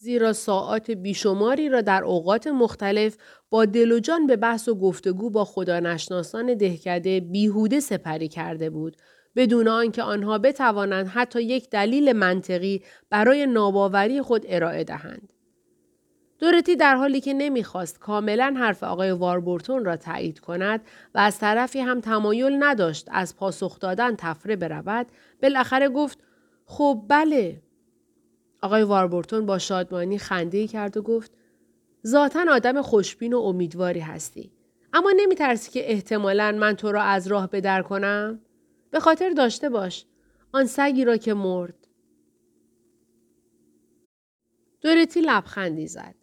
زیرا 0.00 0.32
ساعات 0.32 0.90
بیشماری 0.90 1.68
را 1.68 1.80
در 1.80 2.04
اوقات 2.04 2.46
مختلف 2.46 3.16
با 3.50 3.64
دل 3.64 3.92
و 3.92 3.98
جان 3.98 4.26
به 4.26 4.36
بحث 4.36 4.68
و 4.68 4.74
گفتگو 4.74 5.30
با 5.30 5.44
خدا 5.44 5.80
نشناسان 5.80 6.54
دهکده 6.54 7.20
بیهوده 7.20 7.80
سپری 7.80 8.28
کرده 8.28 8.70
بود 8.70 8.96
بدون 9.36 9.68
آنکه 9.68 10.02
آنها 10.02 10.38
بتوانند 10.38 11.06
حتی 11.06 11.42
یک 11.42 11.70
دلیل 11.70 12.12
منطقی 12.12 12.82
برای 13.10 13.46
ناباوری 13.46 14.22
خود 14.22 14.44
ارائه 14.48 14.84
دهند. 14.84 15.32
دورتی 16.38 16.76
در 16.76 16.94
حالی 16.96 17.20
که 17.20 17.32
نمی‌خواست 17.32 17.98
کاملا 17.98 18.54
حرف 18.58 18.82
آقای 18.82 19.10
واربورتون 19.10 19.84
را 19.84 19.96
تایید 19.96 20.40
کند 20.40 20.80
و 21.14 21.18
از 21.18 21.38
طرفی 21.38 21.80
هم 21.80 22.00
تمایل 22.00 22.56
نداشت 22.64 23.08
از 23.10 23.36
پاسخ 23.36 23.78
دادن 23.80 24.14
تفره 24.18 24.56
برود 24.56 25.06
بالاخره 25.42 25.88
گفت 25.88 26.18
خب 26.66 27.04
بله 27.08 27.62
آقای 28.62 28.82
واربورتون 28.82 29.46
با 29.46 29.58
شادمانی 29.58 30.18
خنده 30.18 30.66
کرد 30.66 30.96
و 30.96 31.02
گفت 31.02 31.32
ذاتا 32.06 32.44
آدم 32.50 32.82
خوشبین 32.82 33.32
و 33.32 33.38
امیدواری 33.38 34.00
هستی. 34.00 34.52
اما 34.92 35.12
نمی 35.16 35.34
ترسی 35.34 35.70
که 35.70 35.92
احتمالا 35.92 36.56
من 36.60 36.74
تو 36.74 36.92
را 36.92 37.02
از 37.02 37.26
راه 37.26 37.46
بدر 37.46 37.82
کنم؟ 37.82 38.40
به 38.90 39.00
خاطر 39.00 39.30
داشته 39.30 39.68
باش. 39.68 40.06
آن 40.52 40.66
سگی 40.66 41.04
را 41.04 41.16
که 41.16 41.34
مرد. 41.34 41.74
دورتی 44.80 45.20
لبخندی 45.20 45.86
زد. 45.86 46.14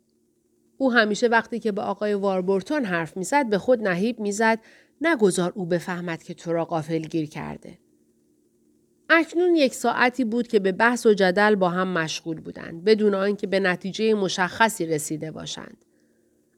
او 0.78 0.93
همیشه 0.93 1.28
وقتی 1.28 1.60
که 1.60 1.71
به 1.71 1.82
آقای 1.82 2.13
واربورتون 2.13 2.86
حرف 2.86 3.17
می‌زد 3.17 3.50
به 3.50 3.58
خود 3.58 3.88
نهیب 3.88 4.19
می‌زد 4.19 4.60
نگذار 5.02 5.52
او 5.56 5.65
بفهمد 5.65 6.24
که 6.24 6.34
تو 6.34 6.54
را 6.54 6.65
قافل 6.65 7.00
گیر 7.00 7.30
کرده. 7.30 7.80
اکنون 9.10 9.56
یک 9.56 9.74
ساعتی 9.74 10.24
بود 10.24 10.48
که 10.48 10.60
به 10.60 10.72
بحث 10.72 11.06
و 11.06 11.13
جدل 11.13 11.56
با 11.56 11.70
هم 11.70 11.88
مشغول 11.88 12.41
بودند 12.41 12.84
بدون 12.84 13.15
آنکه 13.15 13.48
به 13.48 13.60
نتیجه 13.60 14.13
مشخصی 14.13 14.86
رسیده 14.86 15.32
باشند. 15.32 15.86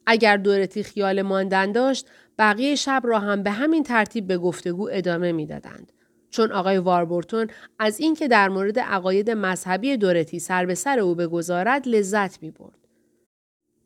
اگر 0.05 0.37
دورتی 0.37 0.83
خیال 0.83 1.21
ماندن 1.21 1.71
داشت 1.71 2.07
بقیه 2.39 2.75
شب 2.75 3.01
را 3.05 3.19
هم 3.19 3.43
به 3.43 3.51
همین 3.51 3.83
ترتیب 3.83 4.27
به 4.27 4.37
گفتگو 4.37 4.89
ادامه 4.91 5.31
می‌دادند. 5.31 5.91
چون 6.29 6.51
آقای 6.51 6.77
واربورتون 6.77 7.47
از 7.79 7.99
اینکه 7.99 8.27
در 8.27 8.49
مورد 8.49 8.79
عقاید 8.79 9.29
مذهبی 9.29 9.97
دورتی 9.97 10.39
سر 10.39 10.65
به 10.65 10.75
سر 10.75 10.99
او 10.99 11.15
بگذارد 11.15 11.87
لذت 11.87 12.43
می 12.43 12.51
برد. 12.51 12.87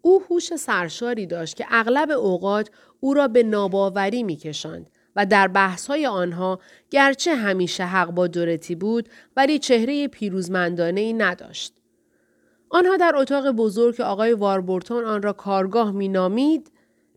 او 0.02 0.24
هوش 0.30 0.56
سرشاری 0.56 1.26
داشت 1.26 1.56
که 1.56 1.66
اغلب 1.70 2.12
اوقات 2.12 2.70
او 3.00 3.14
را 3.14 3.28
به 3.28 3.44
ناباوری 3.44 4.24
میکشاند 4.24 4.90
و 5.16 5.26
در 5.26 5.48
بحثهای 5.48 6.06
آنها 6.06 6.60
گرچه 6.90 7.36
همیشه 7.36 7.86
حق 7.86 8.12
با 8.12 8.28
دورتی 8.28 8.76
بود 8.76 9.10
ولی 9.38 9.60
چهره 9.60 10.08
پیروزمندانه 10.08 11.02
ای 11.02 11.14
نداشت. 11.14 11.74
آنها 12.70 12.98
در 12.98 13.14
اتاق 13.16 13.52
بزرگ 13.52 13.96
که 13.96 14.04
آقای 14.04 14.34
واربورتون 14.34 15.04
آن 15.06 15.22
را 15.22 15.34
کارگاه 15.34 15.92
مینامید 15.92 16.72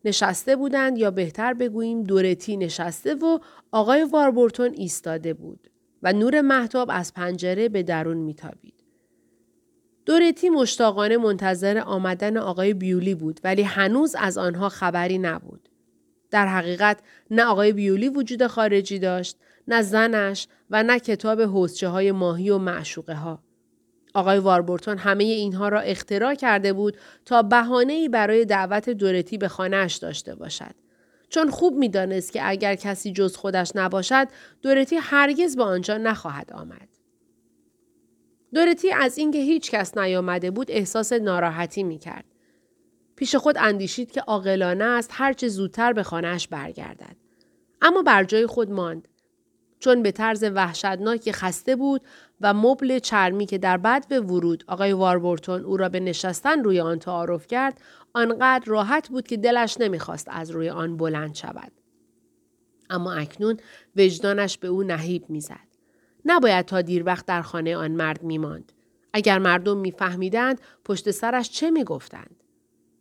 نشسته 0.04 0.57
بودند 0.57 0.98
یا 0.98 1.11
بهتر 1.11 1.54
بگوییم 1.54 2.02
دورتی 2.02 2.57
نشسته 2.57 3.14
و 3.14 3.38
آقای 3.72 4.04
واربورتون 4.04 4.72
ایستاده 4.74 5.35
بود 5.35 5.70
و 6.02 6.12
نور 6.12 6.40
محتاب 6.40 6.88
از 6.92 7.14
پنجره 7.14 7.68
به 7.68 7.83
درون 7.83 8.16
میتابید. 8.16 8.74
دورتی 10.07 10.48
مشتاقانه 10.48 11.16
منتظر 11.16 11.78
آمدن 11.78 12.37
آقای 12.37 12.74
بیولی 12.74 13.14
بود 13.14 13.40
ولی 13.44 13.62
هنوز 13.62 14.16
از 14.18 14.38
آنها 14.38 14.68
خبری 14.68 15.18
نبود. 15.18 15.68
در 16.35 16.47
حقیقت 16.47 16.99
نه 17.31 17.44
آقای 17.44 17.73
بیولی 17.73 18.09
وجود 18.09 18.47
خارجی 18.47 18.99
داشت، 18.99 19.37
نه 19.68 19.83
زنش 19.83 20.47
و 20.70 20.83
نه 20.83 20.99
کتاب 20.99 21.40
حوزچه 21.40 21.88
های 21.88 22.12
ماهی 22.12 22.51
و 22.51 22.59
معشوقه 22.59 23.14
ها. 23.14 23.42
آقای 24.14 24.38
واربورتون 24.38 24.99
همه 24.99 25.25
اینها 25.25 25.68
را 25.68 25.81
اختراع 25.81 26.35
کرده 26.35 26.73
بود 26.73 26.97
تا 27.25 27.42
بهانه‌ای 27.42 28.09
برای 28.09 28.44
دعوت 28.44 28.90
دورتی 28.90 29.38
به 29.38 29.49
خانهاش 29.49 29.97
داشته 29.97 30.35
باشد. 30.35 30.75
چون 31.29 31.51
خوب 31.51 31.75
می‌دانست 31.75 32.33
که 32.33 32.40
اگر 32.49 32.75
کسی 32.75 33.12
جز 33.12 33.37
خودش 33.37 33.73
نباشد 33.75 34.29
دورتی 34.62 34.97
هرگز 34.97 35.57
به 35.57 35.62
آنجا 35.62 35.99
نخواهد 35.99 36.53
آمد. 36.53 36.88
دورتی 38.55 38.92
از 38.92 39.18
اینکه 39.18 39.38
هیچ 39.38 39.70
کس 39.70 39.99
نیامده 39.99 40.51
بود 40.51 40.70
احساس 40.70 41.12
ناراحتی 41.12 41.83
می 41.83 41.99
کرد. 41.99 42.34
پیش 43.16 43.35
خود 43.37 43.59
اندیشید 43.59 44.11
که 44.11 44.20
عاقلانه 44.20 44.85
است 44.85 45.11
هرچه 45.12 45.48
زودتر 45.48 45.92
به 45.92 46.03
خانهاش 46.03 46.48
برگردد. 46.48 47.16
اما 47.83 48.03
بر 48.03 48.24
جای 48.24 48.46
خود 48.46 48.70
ماند. 48.70 49.09
چون 49.79 50.03
به 50.03 50.12
طرز 50.12 50.44
وحشتناکی 50.55 51.33
خسته 51.33 51.77
بود 51.77 52.03
و 52.40 52.55
مبل 52.55 52.98
چرمی 52.98 53.46
که 53.46 53.59
در 53.59 53.77
بد 53.77 54.09
به 54.09 54.20
ورود 54.20 54.64
آقای 54.68 54.92
واربورتون 54.92 55.64
او 55.64 55.77
را 55.77 55.88
به 55.88 56.00
نشستن 56.00 56.64
روی 56.64 56.80
آن 56.80 56.99
تعارف 56.99 57.47
کرد 57.47 57.80
آنقدر 58.12 58.64
راحت 58.66 59.09
بود 59.09 59.26
که 59.26 59.36
دلش 59.36 59.76
نمی‌خواست 59.80 60.28
از 60.30 60.51
روی 60.51 60.68
آن 60.68 60.97
بلند 60.97 61.34
شود. 61.34 61.72
اما 62.91 63.12
اکنون 63.12 63.57
وجدانش 63.97 64.59
به 64.59 64.68
او 64.68 64.82
نهیب 64.82 65.30
می‌زد. 65.30 65.68
نباید 66.24 66.66
تا 66.66 66.80
دیر 66.80 67.03
وقت 67.07 67.26
در 67.26 67.43
خانه 67.43 67.76
آن 67.76 67.91
مرد 67.91 68.22
می 68.22 68.38
ماند. 68.38 68.72
اگر 69.12 69.38
مردم 69.38 69.76
میفهمیدند 69.76 70.61
پشت 70.84 71.11
سرش 71.11 71.51
چه 71.51 71.70
می‌گفتند 71.70 72.43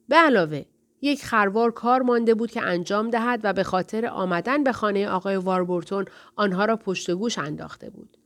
به 0.07 0.15
علاوه 0.15 0.65
یک 1.01 1.25
خروار 1.25 1.71
کار 1.71 2.01
مانده 2.01 2.33
بود 2.33 2.51
که 2.51 2.61
انجام 2.61 3.09
دهد 3.09 3.39
و 3.43 3.53
به 3.53 3.63
خاطر 3.63 4.05
آمدن 4.05 4.63
به 4.63 4.71
خانه 4.71 5.07
آقای 5.07 5.35
واربورتون 5.35 6.05
آنها 6.35 6.65
را 6.65 6.75
پشت 6.75 7.11
گوش 7.11 7.37
انداخته 7.37 7.89
بود 7.89 8.17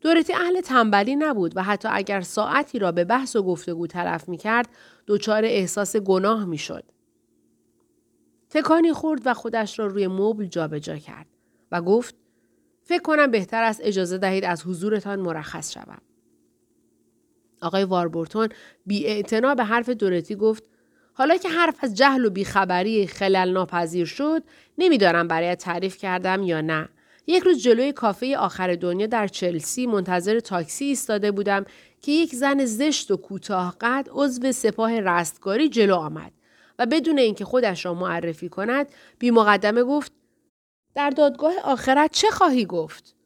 دورتی 0.00 0.32
اهل 0.32 0.60
تنبلی 0.60 1.16
نبود 1.16 1.56
و 1.56 1.62
حتی 1.62 1.88
اگر 1.92 2.20
ساعتی 2.20 2.78
را 2.78 2.92
به 2.92 3.04
بحث 3.04 3.36
و 3.36 3.42
گفتگو 3.42 3.86
تلف 3.86 4.28
می 4.28 4.36
کرد 4.36 4.68
دچار 5.06 5.44
احساس 5.44 5.96
گناه 5.96 6.44
می 6.44 6.58
شد. 6.58 6.84
تکانی 8.50 8.92
خورد 8.92 9.20
و 9.24 9.34
خودش 9.34 9.78
را 9.78 9.86
روی 9.86 10.06
مبل 10.06 10.44
جابجا 10.44 10.96
کرد 10.96 11.26
و 11.72 11.82
گفت 11.82 12.14
فکر 12.82 13.02
کنم 13.02 13.30
بهتر 13.30 13.62
است 13.62 13.80
اجازه 13.84 14.18
دهید 14.18 14.44
از 14.44 14.66
حضورتان 14.66 15.20
مرخص 15.20 15.72
شوم. 15.72 16.02
آقای 17.62 17.84
واربورتون 17.84 18.48
بی 18.86 19.22
به 19.56 19.64
حرف 19.64 19.88
دورتی 19.88 20.34
گفت 20.34 20.71
حالا 21.12 21.36
که 21.36 21.48
حرف 21.48 21.76
از 21.80 21.94
جهل 21.94 22.24
و 22.24 22.30
بیخبری 22.30 23.06
خلل 23.06 23.52
ناپذیر 23.52 24.06
شد 24.06 24.42
نمی‌دانم 24.78 25.28
برای 25.28 25.54
تعریف 25.54 25.96
کردم 25.96 26.42
یا 26.42 26.60
نه 26.60 26.88
یک 27.26 27.42
روز 27.42 27.62
جلوی 27.62 27.92
کافه 27.92 28.36
آخر 28.36 28.74
دنیا 28.74 29.06
در 29.06 29.26
چلسی 29.26 29.86
منتظر 29.86 30.40
تاکسی 30.40 30.84
ایستاده 30.84 31.30
بودم 31.32 31.64
که 32.02 32.12
یک 32.12 32.34
زن 32.34 32.64
زشت 32.64 33.10
و 33.10 33.16
کوتاه 33.16 33.76
قد 33.80 34.08
عضو 34.10 34.52
سپاه 34.52 35.00
رستگاری 35.00 35.68
جلو 35.68 35.94
آمد 35.94 36.32
و 36.78 36.86
بدون 36.86 37.18
اینکه 37.18 37.44
خودش 37.44 37.84
را 37.84 37.94
معرفی 37.94 38.48
کند 38.48 38.86
بی 39.18 39.30
مقدمه 39.30 39.84
گفت 39.84 40.12
در 40.94 41.10
دادگاه 41.10 41.54
آخرت 41.64 42.10
چه 42.12 42.30
خواهی 42.30 42.64
گفت؟ 42.64 43.16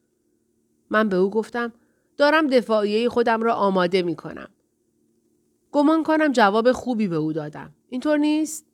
من 0.89 1.09
به 1.09 1.15
او 1.15 1.29
گفتم 1.29 1.73
دارم 2.17 2.47
دفاعیه 2.47 3.09
خودم 3.09 3.43
را 3.43 3.53
آماده 3.53 4.01
می 4.01 4.15
کنم. 4.15 4.49
گمان 5.77 6.03
کنم 6.03 6.31
جواب 6.31 6.71
خوبی 6.71 7.07
به 7.07 7.15
او 7.15 7.33
دادم. 7.33 7.73
اینطور 7.89 8.17
نیست؟ 8.17 8.65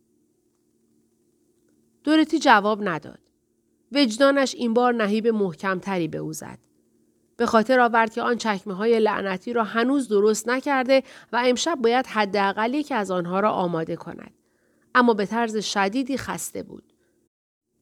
دورتی 2.04 2.39
جواب 2.39 2.80
نداد. 2.88 3.20
وجدانش 3.91 4.56
این 4.56 4.74
بار 4.74 4.93
نهیب 4.93 5.28
محکمتری 5.28 6.08
به 6.08 6.18
او 6.18 6.34
زد. 6.34 6.60
به 7.38 7.45
خاطر 7.45 7.80
آورد 7.80 8.14
که 8.14 8.22
آن 8.22 8.38
چکمه 8.38 8.74
های 8.74 8.99
لعنتی 8.99 9.54
را 9.54 9.64
هنوز 9.64 10.08
درست 10.08 10.49
نکرده 10.49 11.04
و 11.34 11.43
امشب 11.45 11.76
باید 11.76 12.06
حداقل 12.06 12.82
که 12.82 12.95
از 12.95 13.12
آنها 13.12 13.39
را 13.39 13.51
آماده 13.51 13.95
کند. 13.95 14.34
اما 14.95 15.14
به 15.14 15.26
طرز 15.26 15.58
شدیدی 15.58 16.18
خسته 16.18 16.64
بود. 16.64 16.93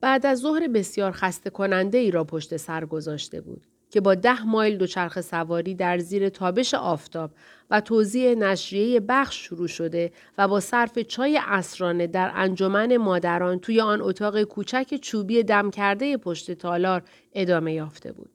بعد 0.02 0.26
از 0.26 0.40
ظهر 0.40 0.68
بسیار 0.68 1.12
خسته 1.12 1.50
کننده 1.50 1.98
ای 1.98 2.12
را 2.12 2.24
پشت 2.24 2.58
سر 2.58 2.86
گذاشته 2.86 3.42
بود. 3.42 3.68
که 3.92 4.02
با 4.02 4.16
ده 4.16 4.46
مایل 4.46 4.78
دوچرخه 4.78 5.22
سواری 5.22 5.76
در 5.76 5.98
زیر 5.98 6.30
تابش 6.30 6.74
آفتاب 6.74 7.32
و 7.72 7.82
توزیع 7.82 8.36
نشریه 8.36 9.00
بخش 9.00 9.46
شروع 9.46 9.68
شده 9.68 10.12
و 10.38 10.48
با 10.48 10.60
صرف 10.60 11.00
چای 11.00 11.40
اسرانه 11.48 12.08
در 12.08 12.32
انجمن 12.36 12.98
مادران 12.98 13.60
توی 13.60 13.82
آن 13.82 14.02
اتاق 14.02 14.44
کوچک 14.44 14.96
چوبی 15.02 15.44
دم 15.44 15.70
کرده 15.70 16.18
پشت 16.18 16.52
تالار 16.52 17.04
ادامه 17.34 17.74
یافته 17.74 18.12
بود. 18.12 18.30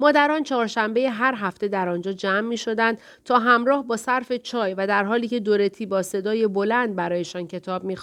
مادران 0.00 0.42
چهارشنبه 0.42 1.10
هر 1.10 1.34
هفته 1.36 1.68
در 1.68 1.88
آنجا 1.88 2.12
جمع 2.12 2.48
می 2.48 2.56
شدند 2.56 2.98
تا 3.24 3.38
همراه 3.38 3.86
با 3.86 3.96
صرف 3.96 4.32
چای 4.32 4.74
و 4.74 4.86
در 4.86 5.04
حالی 5.04 5.28
که 5.28 5.40
دورتی 5.40 5.86
با 5.86 6.02
صدای 6.02 6.46
بلند 6.46 6.96
برایشان 6.96 7.46
کتاب 7.46 7.84
می 7.84 7.96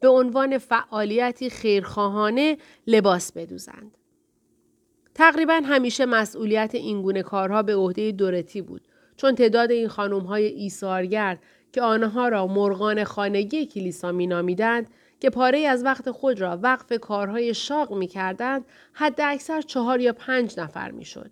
به 0.00 0.08
عنوان 0.08 0.58
فعالیتی 0.58 1.50
خیرخواهانه 1.50 2.56
لباس 2.86 3.32
بدوزند. 3.32 4.03
تقریبا 5.14 5.62
همیشه 5.64 6.06
مسئولیت 6.06 6.74
این 6.74 7.02
گونه 7.02 7.22
کارها 7.22 7.62
به 7.62 7.76
عهده 7.76 8.12
دورتی 8.12 8.62
بود 8.62 8.88
چون 9.16 9.34
تعداد 9.34 9.70
این 9.70 9.88
خانم 9.88 10.20
های 10.20 10.44
ایثارگرد 10.44 11.42
که 11.72 11.82
آنها 11.82 12.28
را 12.28 12.46
مرغان 12.46 13.04
خانگی 13.04 13.66
کلیسا 13.66 14.10
نامیدند 14.10 14.90
که 15.20 15.30
پاره 15.30 15.58
از 15.58 15.84
وقت 15.84 16.10
خود 16.10 16.40
را 16.40 16.58
وقف 16.62 16.92
کارهای 17.00 17.54
شاق 17.54 17.94
می 17.94 18.06
کردند 18.06 18.64
حد 18.92 19.20
اکثر 19.20 19.60
چهار 19.60 20.00
یا 20.00 20.12
پنج 20.12 20.60
نفر 20.60 20.90
می 20.90 21.04
شد. 21.04 21.30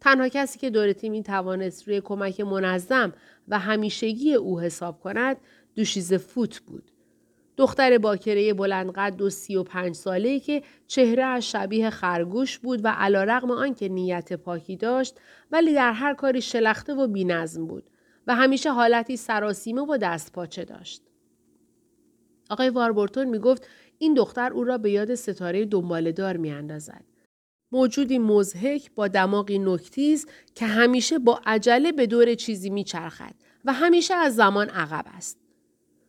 تنها 0.00 0.28
کسی 0.28 0.58
که 0.58 0.70
دورتی 0.70 1.08
می 1.08 1.22
توانست 1.22 1.88
روی 1.88 2.00
کمک 2.00 2.40
منظم 2.40 3.12
و 3.48 3.58
همیشگی 3.58 4.34
او 4.34 4.60
حساب 4.60 5.00
کند 5.00 5.36
دوشیز 5.74 6.14
فوت 6.14 6.60
بود. 6.60 6.91
دختر 7.56 7.98
باکره 7.98 8.54
بلند 8.54 8.92
قد 8.92 9.22
و 9.22 9.30
سی 9.30 9.56
و 9.56 9.62
پنج 9.62 9.94
ساله 9.94 10.40
که 10.40 10.62
چهره 10.86 11.40
شبیه 11.40 11.90
خرگوش 11.90 12.58
بود 12.58 12.84
و 12.84 12.88
علا 12.88 13.24
رقم 13.24 13.50
آنکه 13.50 13.88
نیت 13.88 14.32
پاکی 14.32 14.76
داشت 14.76 15.14
ولی 15.50 15.74
در 15.74 15.92
هر 15.92 16.14
کاری 16.14 16.40
شلخته 16.40 16.94
و 16.94 17.06
بینظم 17.06 17.66
بود 17.66 17.90
و 18.26 18.34
همیشه 18.34 18.72
حالتی 18.72 19.16
سراسیمه 19.16 19.82
و 19.82 19.96
دست 19.96 20.32
پاچه 20.32 20.64
داشت. 20.64 21.02
آقای 22.50 22.70
واربورتون 22.70 23.24
می 23.24 23.38
گفت 23.38 23.66
این 23.98 24.14
دختر 24.14 24.52
او 24.52 24.64
را 24.64 24.78
به 24.78 24.90
یاد 24.90 25.14
ستاره 25.14 25.64
دنبالدار 25.64 26.36
می 26.36 26.50
اندازد. 26.50 27.04
موجودی 27.72 28.18
مزهک 28.18 28.90
با 28.94 29.08
دماغی 29.08 29.58
نکتیز 29.58 30.26
که 30.54 30.66
همیشه 30.66 31.18
با 31.18 31.40
عجله 31.46 31.92
به 31.92 32.06
دور 32.06 32.34
چیزی 32.34 32.70
میچرخد 32.70 33.34
و 33.64 33.72
همیشه 33.72 34.14
از 34.14 34.36
زمان 34.36 34.68
عقب 34.68 35.04
است. 35.16 35.41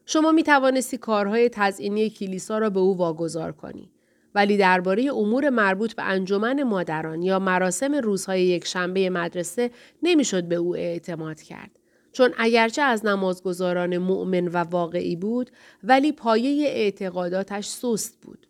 شما 0.05 0.31
می 0.31 0.43
توانستی 0.43 0.97
کارهای 0.97 1.49
تزئینی 1.49 2.09
کلیسا 2.09 2.57
را 2.57 2.69
به 2.69 2.79
او 2.79 2.97
واگذار 2.97 3.51
کنی. 3.51 3.89
ولی 4.35 4.57
درباره 4.57 5.13
امور 5.13 5.49
مربوط 5.49 5.93
به 5.93 6.03
انجمن 6.03 6.63
مادران 6.63 7.21
یا 7.21 7.39
مراسم 7.39 7.95
روزهای 7.95 8.41
یک 8.41 8.65
شنبه 8.65 9.09
مدرسه 9.09 9.71
نمی‌شد 10.03 10.43
به 10.43 10.55
او 10.55 10.75
اعتماد 10.75 11.41
کرد. 11.41 11.71
چون 12.11 12.33
اگرچه 12.37 12.81
از 12.81 13.05
نمازگزاران 13.05 13.97
مؤمن 13.97 14.47
و 14.47 14.57
واقعی 14.57 15.15
بود 15.15 15.51
ولی 15.83 16.11
پایه 16.11 16.67
اعتقاداتش 16.67 17.67
سست 17.67 18.17
بود. 18.21 18.47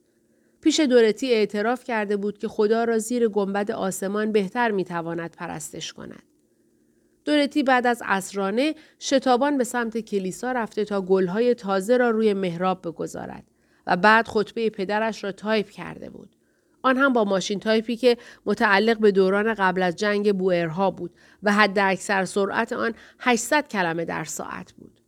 پیش 0.61 0.79
دورتی 0.79 1.33
اعتراف 1.33 1.83
کرده 1.83 2.17
بود 2.17 2.37
که 2.37 2.47
خدا 2.47 2.83
را 2.83 2.97
زیر 2.97 3.27
گنبد 3.27 3.71
آسمان 3.71 4.31
بهتر 4.31 4.71
می‌تواند 4.71 5.35
پرستش 5.37 5.93
کند. 5.93 6.23
دورتی 7.25 7.63
بعد 7.63 7.87
از 7.87 8.01
عصرانه 8.05 8.75
شتابان 8.99 9.57
به 9.57 9.63
سمت 9.63 9.97
کلیسا 9.97 10.51
رفته 10.51 10.85
تا 10.85 11.01
گلهای 11.01 11.55
تازه 11.55 11.97
را 11.97 12.09
روی 12.09 12.33
محراب 12.33 12.81
بگذارد 12.87 13.43
و 13.87 13.97
بعد 13.97 14.27
خطبه 14.27 14.69
پدرش 14.69 15.23
را 15.23 15.31
تایپ 15.31 15.69
کرده 15.69 16.09
بود. 16.09 16.35
آن 16.81 16.97
هم 16.97 17.13
با 17.13 17.23
ماشین 17.23 17.59
تایپی 17.59 17.95
که 17.95 18.17
متعلق 18.45 18.99
به 18.99 19.11
دوران 19.11 19.53
قبل 19.53 19.83
از 19.83 19.95
جنگ 19.95 20.37
بوئرها 20.37 20.91
بود 20.91 21.11
و 21.43 21.53
حد 21.53 21.79
اکثر 21.79 22.25
سرعت 22.25 22.73
آن 22.73 22.93
800 23.19 23.67
کلمه 23.67 24.05
در 24.05 24.23
ساعت 24.23 24.73
بود. 24.73 24.99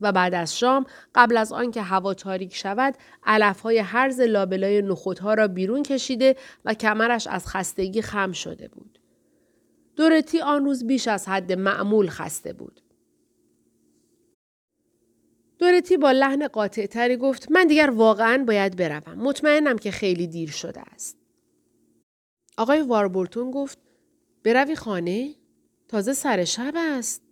و 0.00 0.12
بعد 0.12 0.34
از 0.34 0.58
شام 0.58 0.86
قبل 1.14 1.36
از 1.36 1.52
آنکه 1.52 1.82
هوا 1.82 2.14
تاریک 2.14 2.54
شود 2.54 2.94
علفهای 3.26 3.78
هرز 3.78 4.20
لابلای 4.20 4.82
نخودها 4.82 5.34
را 5.34 5.48
بیرون 5.48 5.82
کشیده 5.82 6.36
و 6.64 6.74
کمرش 6.74 7.26
از 7.26 7.46
خستگی 7.46 8.02
خم 8.02 8.32
شده 8.32 8.68
بود. 8.68 8.99
دورتی 10.00 10.40
آن 10.40 10.64
روز 10.64 10.86
بیش 10.86 11.08
از 11.08 11.28
حد 11.28 11.52
معمول 11.52 12.08
خسته 12.08 12.52
بود. 12.52 12.80
دورتی 15.58 15.96
با 15.96 16.12
لحن 16.12 16.48
قاطع 16.48 16.86
تری 16.86 17.16
گفت 17.16 17.50
من 17.50 17.66
دیگر 17.66 17.90
واقعا 17.90 18.44
باید 18.46 18.76
بروم. 18.76 19.18
مطمئنم 19.18 19.78
که 19.78 19.90
خیلی 19.90 20.26
دیر 20.26 20.50
شده 20.50 20.80
است. 20.80 21.16
آقای 22.58 22.82
واربورتون 22.82 23.50
گفت 23.50 23.78
بروی 24.44 24.76
خانه؟ 24.76 25.34
تازه 25.88 26.12
سر 26.12 26.44
شب 26.44 26.72
است. 26.76 27.22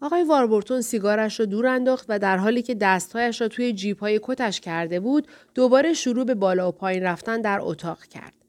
آقای 0.00 0.24
واربورتون 0.24 0.80
سیگارش 0.80 1.40
را 1.40 1.46
دور 1.46 1.66
انداخت 1.66 2.06
و 2.08 2.18
در 2.18 2.36
حالی 2.36 2.62
که 2.62 2.74
دستهایش 2.74 3.40
را 3.40 3.48
توی 3.48 3.72
جیب 3.72 3.98
های 3.98 4.20
کتش 4.22 4.60
کرده 4.60 5.00
بود 5.00 5.28
دوباره 5.54 5.92
شروع 5.92 6.24
به 6.24 6.34
بالا 6.34 6.68
و 6.68 6.72
پایین 6.72 7.02
رفتن 7.02 7.40
در 7.40 7.58
اتاق 7.62 8.04
کرد. 8.04 8.45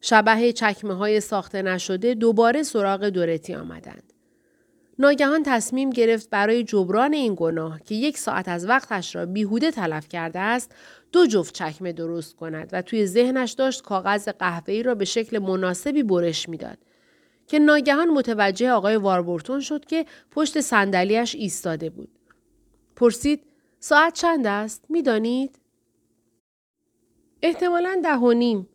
شبه 0.00 0.52
چکمه 0.52 0.94
های 0.94 1.20
ساخته 1.20 1.62
نشده 1.62 2.14
دوباره 2.14 2.62
سراغ 2.62 3.08
دورتی 3.08 3.54
آمدند. 3.54 4.12
ناگهان 4.98 5.42
تصمیم 5.42 5.90
گرفت 5.90 6.30
برای 6.30 6.64
جبران 6.64 7.12
این 7.12 7.34
گناه 7.36 7.80
که 7.80 7.94
یک 7.94 8.18
ساعت 8.18 8.48
از 8.48 8.66
وقتش 8.66 9.16
را 9.16 9.26
بیهوده 9.26 9.70
تلف 9.70 10.08
کرده 10.08 10.38
است 10.38 10.74
دو 11.12 11.26
جفت 11.26 11.54
چکمه 11.54 11.92
درست 11.92 12.36
کند 12.36 12.68
و 12.72 12.82
توی 12.82 13.06
ذهنش 13.06 13.52
داشت 13.52 13.82
کاغذ 13.82 14.28
قهوه‌ای 14.28 14.82
را 14.82 14.94
به 14.94 15.04
شکل 15.04 15.38
مناسبی 15.38 16.02
برش 16.02 16.48
می‌داد 16.48 16.78
که 17.46 17.58
ناگهان 17.58 18.08
متوجه 18.08 18.70
آقای 18.70 18.96
واربورتون 18.96 19.60
شد 19.60 19.84
که 19.84 20.06
پشت 20.30 20.60
صندلیاش 20.60 21.34
ایستاده 21.34 21.90
بود. 21.90 22.10
پرسید 22.96 23.42
ساعت 23.80 24.14
چند 24.14 24.46
است؟ 24.46 24.84
می‌دانید؟ 24.88 25.58
احتمالا 27.42 28.00
ده 28.04 28.14
و. 28.14 28.66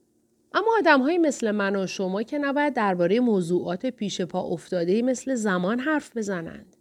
اما 0.54 0.68
آدم 0.78 1.18
مثل 1.18 1.52
من 1.52 1.76
و 1.76 1.88
شما 1.88 2.24
که 2.24 2.38
نباید 2.38 2.74
درباره 2.74 3.20
موضوعات 3.20 3.86
پیش 3.86 4.22
پا 4.22 4.42
افتاده 4.42 5.02
مثل 5.02 5.36
زمان 5.36 5.80
حرف 5.80 6.18
بزنند. 6.18 6.76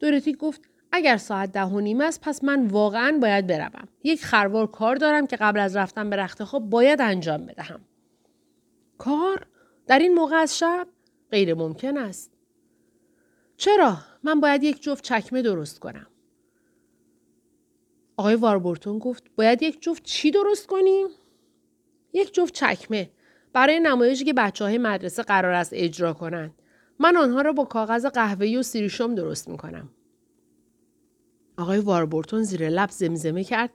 دورتی 0.00 0.32
گفت 0.32 0.60
اگر 0.92 1.16
ساعت 1.16 1.52
ده 1.52 1.64
و 1.64 1.80
نیم 1.80 2.00
است 2.00 2.20
پس 2.20 2.44
من 2.44 2.66
واقعا 2.66 3.18
باید 3.22 3.46
بروم. 3.46 3.88
یک 4.04 4.24
خروار 4.24 4.66
کار 4.66 4.96
دارم 4.96 5.26
که 5.26 5.36
قبل 5.36 5.60
از 5.60 5.76
رفتن 5.76 6.10
به 6.10 6.16
رخت 6.16 6.44
خواب 6.44 6.70
باید 6.70 7.00
انجام 7.00 7.46
بدهم. 7.46 7.80
کار؟ 8.98 9.46
در 9.86 9.98
این 9.98 10.14
موقع 10.14 10.36
از 10.36 10.58
شب؟ 10.58 10.86
غیر 11.30 11.54
ممکن 11.54 11.98
است. 11.98 12.32
چرا؟ 13.56 13.98
من 14.22 14.40
باید 14.40 14.62
یک 14.62 14.82
جفت 14.82 15.04
چکمه 15.04 15.42
درست 15.42 15.78
کنم. 15.78 16.06
آقای 18.16 18.34
واربورتون 18.34 18.98
گفت 18.98 19.24
باید 19.36 19.62
یک 19.62 19.82
جفت 19.82 20.02
چی 20.02 20.30
درست 20.30 20.66
کنیم؟ 20.66 21.06
یک 22.12 22.34
جفت 22.34 22.54
چکمه 22.54 23.10
برای 23.52 23.80
نمایشی 23.80 24.24
که 24.24 24.32
بچه 24.32 24.64
های 24.64 24.78
مدرسه 24.78 25.22
قرار 25.22 25.52
است 25.52 25.70
اجرا 25.74 26.12
کنند. 26.12 26.54
من 26.98 27.16
آنها 27.16 27.42
را 27.42 27.52
با 27.52 27.64
کاغذ 27.64 28.06
قهوه‌ای 28.06 28.56
و 28.56 28.62
سیریشم 28.62 29.14
درست 29.14 29.48
می 29.48 29.56
کنم. 29.56 29.90
آقای 31.58 31.78
واربورتون 31.78 32.42
زیر 32.42 32.68
لب 32.68 32.90
زمزمه 32.90 33.44
کرد 33.44 33.70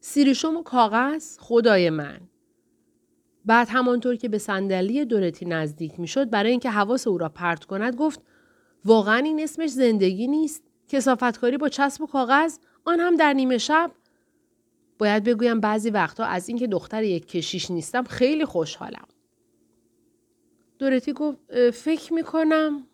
سیریشم 0.00 0.56
و 0.56 0.62
کاغذ 0.62 1.38
خدای 1.38 1.90
من. 1.90 2.20
بعد 3.44 3.68
همانطور 3.70 4.16
که 4.16 4.28
به 4.28 4.38
صندلی 4.38 5.04
دورتی 5.04 5.46
نزدیک 5.46 6.00
می‌شد 6.00 6.30
برای 6.30 6.50
اینکه 6.50 6.70
حواس 6.70 7.06
او 7.06 7.18
را 7.18 7.28
پرت 7.28 7.64
کند 7.64 7.96
گفت 7.96 8.20
واقعا 8.84 9.16
این 9.16 9.40
اسمش 9.40 9.70
زندگی 9.70 10.26
نیست 10.26 10.64
کسافتکاری 10.88 11.56
با 11.56 11.68
چسب 11.68 12.02
و 12.02 12.06
کاغذ 12.06 12.58
آن 12.84 13.00
هم 13.00 13.16
در 13.16 13.32
نیمه 13.32 13.58
شب 13.58 13.90
باید 15.00 15.24
بگویم 15.24 15.60
بعضی 15.60 15.90
وقتها 15.90 16.26
از 16.26 16.48
اینکه 16.48 16.66
دختر 16.66 17.02
یک 17.02 17.28
کشیش 17.28 17.70
نیستم 17.70 18.04
خیلی 18.04 18.44
خوشحالم 18.44 19.06
دورتی 20.78 21.12
گفت 21.12 21.70
فکر 21.70 22.12
می‌کنم 22.12 22.86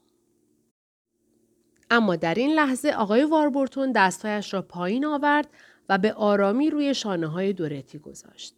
اما 1.91 2.17
در 2.17 2.35
این 2.35 2.51
لحظه 2.55 2.89
آقای 2.89 3.25
واربورتون 3.25 3.93
دستهایش 3.93 4.55
را 4.55 4.63
پایین 4.63 5.05
آورد 5.05 5.49
و 5.89 5.99
به 5.99 6.13
آرامی 6.13 6.71
روی 6.71 6.95
شانه 6.95 7.27
های 7.27 7.53
دورتی 7.53 7.99
گذاشت. 7.99 8.55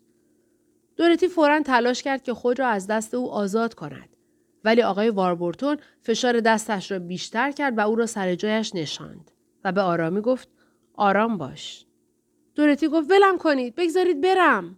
دورتی 0.96 1.28
فورا 1.28 1.60
تلاش 1.60 2.02
کرد 2.02 2.22
که 2.22 2.34
خود 2.34 2.58
را 2.58 2.66
از 2.66 2.86
دست 2.86 3.14
او 3.14 3.30
آزاد 3.30 3.74
کند. 3.74 4.16
ولی 4.64 4.82
آقای 4.82 5.10
واربورتون 5.10 5.76
فشار 6.00 6.40
دستش 6.40 6.90
را 6.90 6.98
بیشتر 6.98 7.52
کرد 7.52 7.78
و 7.78 7.80
او 7.80 7.94
را 7.94 8.06
سر 8.06 8.34
جایش 8.34 8.74
نشاند 8.74 9.30
و 9.64 9.72
به 9.72 9.80
آرامی 9.80 10.20
گفت 10.20 10.48
آرام 10.94 11.38
باش. 11.38 11.87
دورتی 12.58 12.88
گفت 12.88 13.12
ولم 13.12 13.38
کنید 13.38 13.76
بگذارید 13.76 14.22
برم. 14.22 14.77